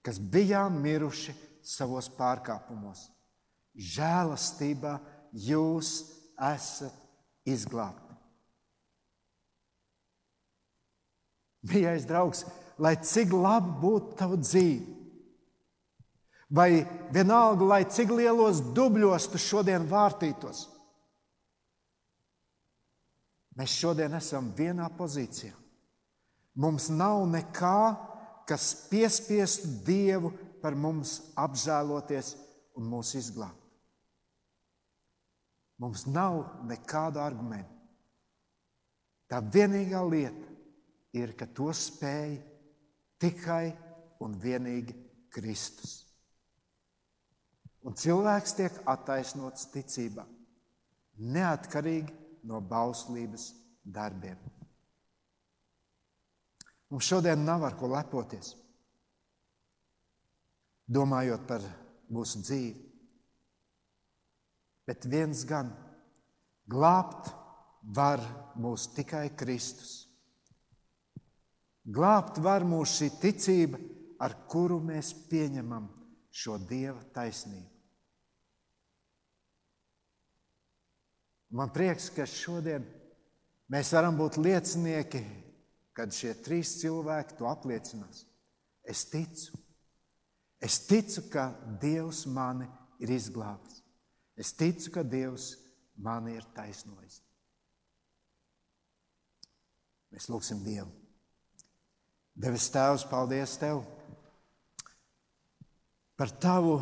kas 0.00 0.16
bijām 0.16 0.78
miruši 0.80 1.34
savos 1.60 2.08
pārkāpumos. 2.16 3.10
Žēlastībā 3.76 4.94
jūs 5.36 5.98
esat 6.40 6.96
izglābti. 7.44 8.16
Mīļais 11.66 12.06
draugs, 12.08 12.44
lai 12.82 12.96
cik 13.00 13.32
labi 13.32 13.72
būtu 13.80 14.16
tava 14.18 14.38
dzīve, 14.40 14.94
vai 16.50 16.86
vienalga, 17.12 17.64
lai 17.64 17.82
cik 17.90 18.12
lielos 18.14 18.60
dubļos 18.76 19.28
tu 19.32 19.40
šodien 19.40 19.86
vārtītos, 19.90 20.66
mēs 23.56 23.76
šodien 23.80 24.14
esam 24.18 24.52
vienā 24.56 24.88
pozīcijā. 24.98 25.54
Mums 26.56 26.88
nav 26.88 27.26
nekā, 27.28 27.80
kas 28.48 28.70
piespiestu 28.88 29.68
Dievu 29.84 30.30
par 30.62 30.76
mums 30.78 31.18
apžēloties 31.36 32.32
un 32.78 32.86
mūs 32.88 33.12
izglābt. 33.18 33.60
Mums 35.76 36.06
nav 36.08 36.62
nekāda 36.64 37.20
argumenta. 37.26 37.72
Tā 39.28 39.42
vienīgā 39.42 40.00
lieta, 40.08 40.46
ir, 41.12 41.34
ka 41.36 41.48
to 41.52 41.68
spēj 41.74 42.38
tikai 43.20 43.70
un 44.24 44.36
vienīgi 44.40 44.94
Kristus. 45.32 46.02
Un 47.86 47.94
cilvēks 47.94 48.56
tiek 48.58 48.78
attaisnots 48.90 49.68
ticībā, 49.70 50.24
neatkarīgi 51.22 52.14
no 52.50 52.60
bauslības 52.60 53.50
darbiem. 53.84 54.38
Mums 56.90 57.06
šodien 57.06 57.44
nav 57.46 57.64
ar 57.66 57.76
ko 57.78 57.90
lepoties. 57.90 58.54
Domājot 60.86 61.46
par 61.48 61.64
mūsu 62.14 62.42
dzīvi. 62.46 62.82
Bet 64.86 65.06
viens 65.10 65.42
gan 65.48 65.72
glābt 66.70 67.32
var 67.82 68.22
mūs 68.54 68.86
tikai 68.94 69.32
Kristus. 69.38 70.05
Glābt 71.86 72.40
var 72.42 72.64
mūs 72.66 72.96
šī 72.98 73.12
ticība, 73.22 73.78
ar 74.18 74.34
kuru 74.50 74.80
mēs 74.82 75.12
pieņemam 75.30 75.86
šo 76.34 76.56
Dieva 76.58 77.02
taisnību. 77.14 77.70
Man 81.56 81.70
prieks, 81.72 82.08
ka 82.10 82.26
šodien 82.26 82.84
mēs 83.70 83.92
varam 83.94 84.18
būt 84.18 84.40
liecinieki, 84.42 85.22
kad 85.96 86.12
šie 86.12 86.34
trīs 86.44 86.74
cilvēki 86.82 87.38
to 87.38 87.46
apliecinās. 87.48 88.24
Es 88.82 89.06
ticu, 89.08 89.54
es 90.60 90.80
ticu, 90.88 91.28
ka 91.30 91.48
Dievs 91.80 92.26
mani 92.26 92.66
ir 93.00 93.14
izglābis. 93.14 93.80
Es 94.36 94.52
ticu, 94.58 94.90
ka 94.98 95.06
Dievs 95.06 95.54
mani 96.02 96.34
ir 96.36 96.44
taisnojis. 96.56 97.22
Mēs 100.12 100.28
lūgsim 100.32 100.60
Dievu. 100.66 101.05
Devis 102.36 102.66
Tēvs, 102.68 103.06
paldies 103.08 103.54
Tev 103.56 103.78
par 106.20 106.28
Tavu 106.36 106.74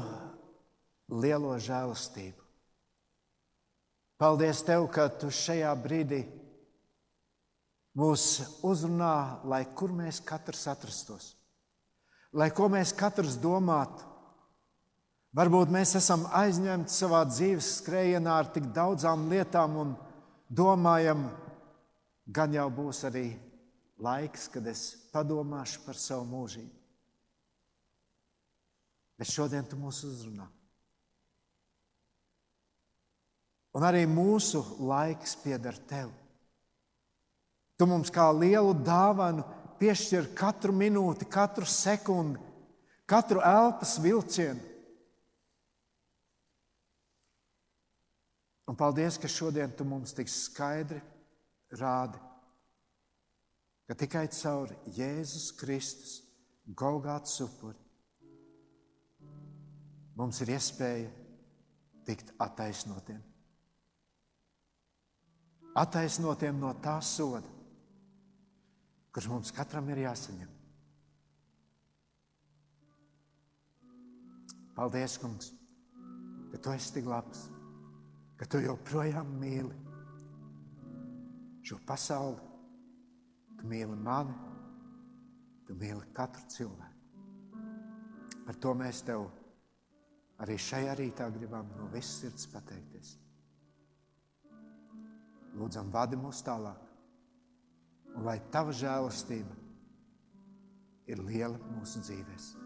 lielo 1.23 1.53
žēlastību. 1.63 2.43
Paldies 4.19 4.65
Tev, 4.67 4.89
ka 4.91 5.07
Tu 5.15 5.31
šajā 5.31 5.71
brīdī 5.79 6.25
mūs 7.95 8.27
uzrunā, 8.67 9.45
lai 9.47 9.63
kur 9.79 9.95
mēs 9.95 10.19
katrs 10.27 10.67
atrastos, 10.75 11.31
lai 12.35 12.51
ko 12.51 12.67
mēs 12.67 12.91
katrs 12.99 13.39
domātu. 13.39 14.11
Varbūt 15.39 15.71
mēs 15.71 15.95
esam 16.03 16.27
aizņemti 16.35 16.95
savā 16.95 17.23
dzīves 17.31 17.77
skrējienā 17.79 18.43
ar 18.43 18.51
tik 18.55 18.67
daudzām 18.75 19.31
lietām 19.31 19.79
un 19.83 19.97
domājam, 20.51 21.29
gan 22.27 22.55
jau 22.55 22.71
būs 22.75 23.07
arī 23.07 23.29
laiks, 24.03 24.49
kad 24.51 24.67
es 24.67 24.95
padomāšu 25.13 25.85
par 25.87 25.99
savu 25.99 26.27
mūžību. 26.31 26.73
Bet 29.19 29.31
šodien 29.31 29.67
tu 29.69 29.79
mūs 29.79 30.03
uzrunā. 30.07 30.47
Un 33.75 33.87
arī 33.87 34.05
mūsu 34.07 34.61
laiks 34.87 35.35
pieder 35.43 35.79
tev. 35.91 36.13
Tu 37.75 37.87
mums 37.91 38.11
kā 38.15 38.29
lielu 38.31 38.75
dāvanu 38.87 39.43
piešķir 39.81 40.31
katru 40.39 40.75
minūti, 40.75 41.27
katru 41.27 41.67
sekundi, 41.67 42.39
katru 43.11 43.43
elpas 43.43 43.97
vilcienu. 44.03 44.63
Un 48.71 48.79
paldies, 48.79 49.19
ka 49.21 49.29
šodien 49.29 49.75
tu 49.77 49.85
mums 49.85 50.15
tik 50.17 50.31
skaidri 50.31 51.03
rādi, 51.77 52.19
ka 53.89 53.99
tikai 53.99 54.27
caur 54.33 54.73
Jēzus 54.97 55.51
Kristus 55.61 56.17
Golgāts 56.65 57.37
upuri 57.45 57.79
mums 60.17 60.41
ir 60.41 60.55
iespēja 60.55 61.13
tikt 62.07 62.33
attaisnotiem 62.41 63.23
attaisnotiem 65.75 66.59
no 66.61 66.71
tā 66.83 66.95
soda, 67.03 67.51
kurš 69.15 69.31
mums 69.31 69.53
katram 69.55 69.89
ir 69.91 70.05
jāsaņem. 70.05 70.51
Paldies, 74.75 75.19
Kungs, 75.23 75.53
ka 76.51 76.59
Tu 76.59 76.73
esi 76.75 76.97
tik 76.97 77.07
labs, 77.11 77.45
ka 78.39 78.47
Tu 78.51 78.65
joprojām 78.65 79.37
mīli 79.39 79.75
šo 81.67 81.79
pasauli. 81.87 82.54
Tu 83.65 83.71
mīli 83.71 83.95
mani, 83.97 84.35
Tu 85.65 85.73
mīli 85.81 86.05
katru 86.13 86.43
cilvēku. 86.53 87.63
Par 88.45 88.59
to 88.61 88.75
mēs 88.77 88.99
Tev 89.09 89.23
arī 90.45 90.59
šajā 90.61 90.93
rītā 90.99 91.31
gribam 91.33 91.71
no 91.79 91.87
visas 91.89 92.19
sirds 92.21 92.45
pateikties. 92.53 93.15
Lūdzam, 95.57 95.89
vadi 95.95 96.19
mūs 96.21 96.43
tālāk. 96.45 96.83
Un 98.13 98.29
lai 98.29 98.37
tava 98.53 98.75
žēlastība 98.77 99.57
ir 101.09 101.25
liela 101.25 101.57
mūsu 101.79 102.05
dzīvēm. 102.05 102.64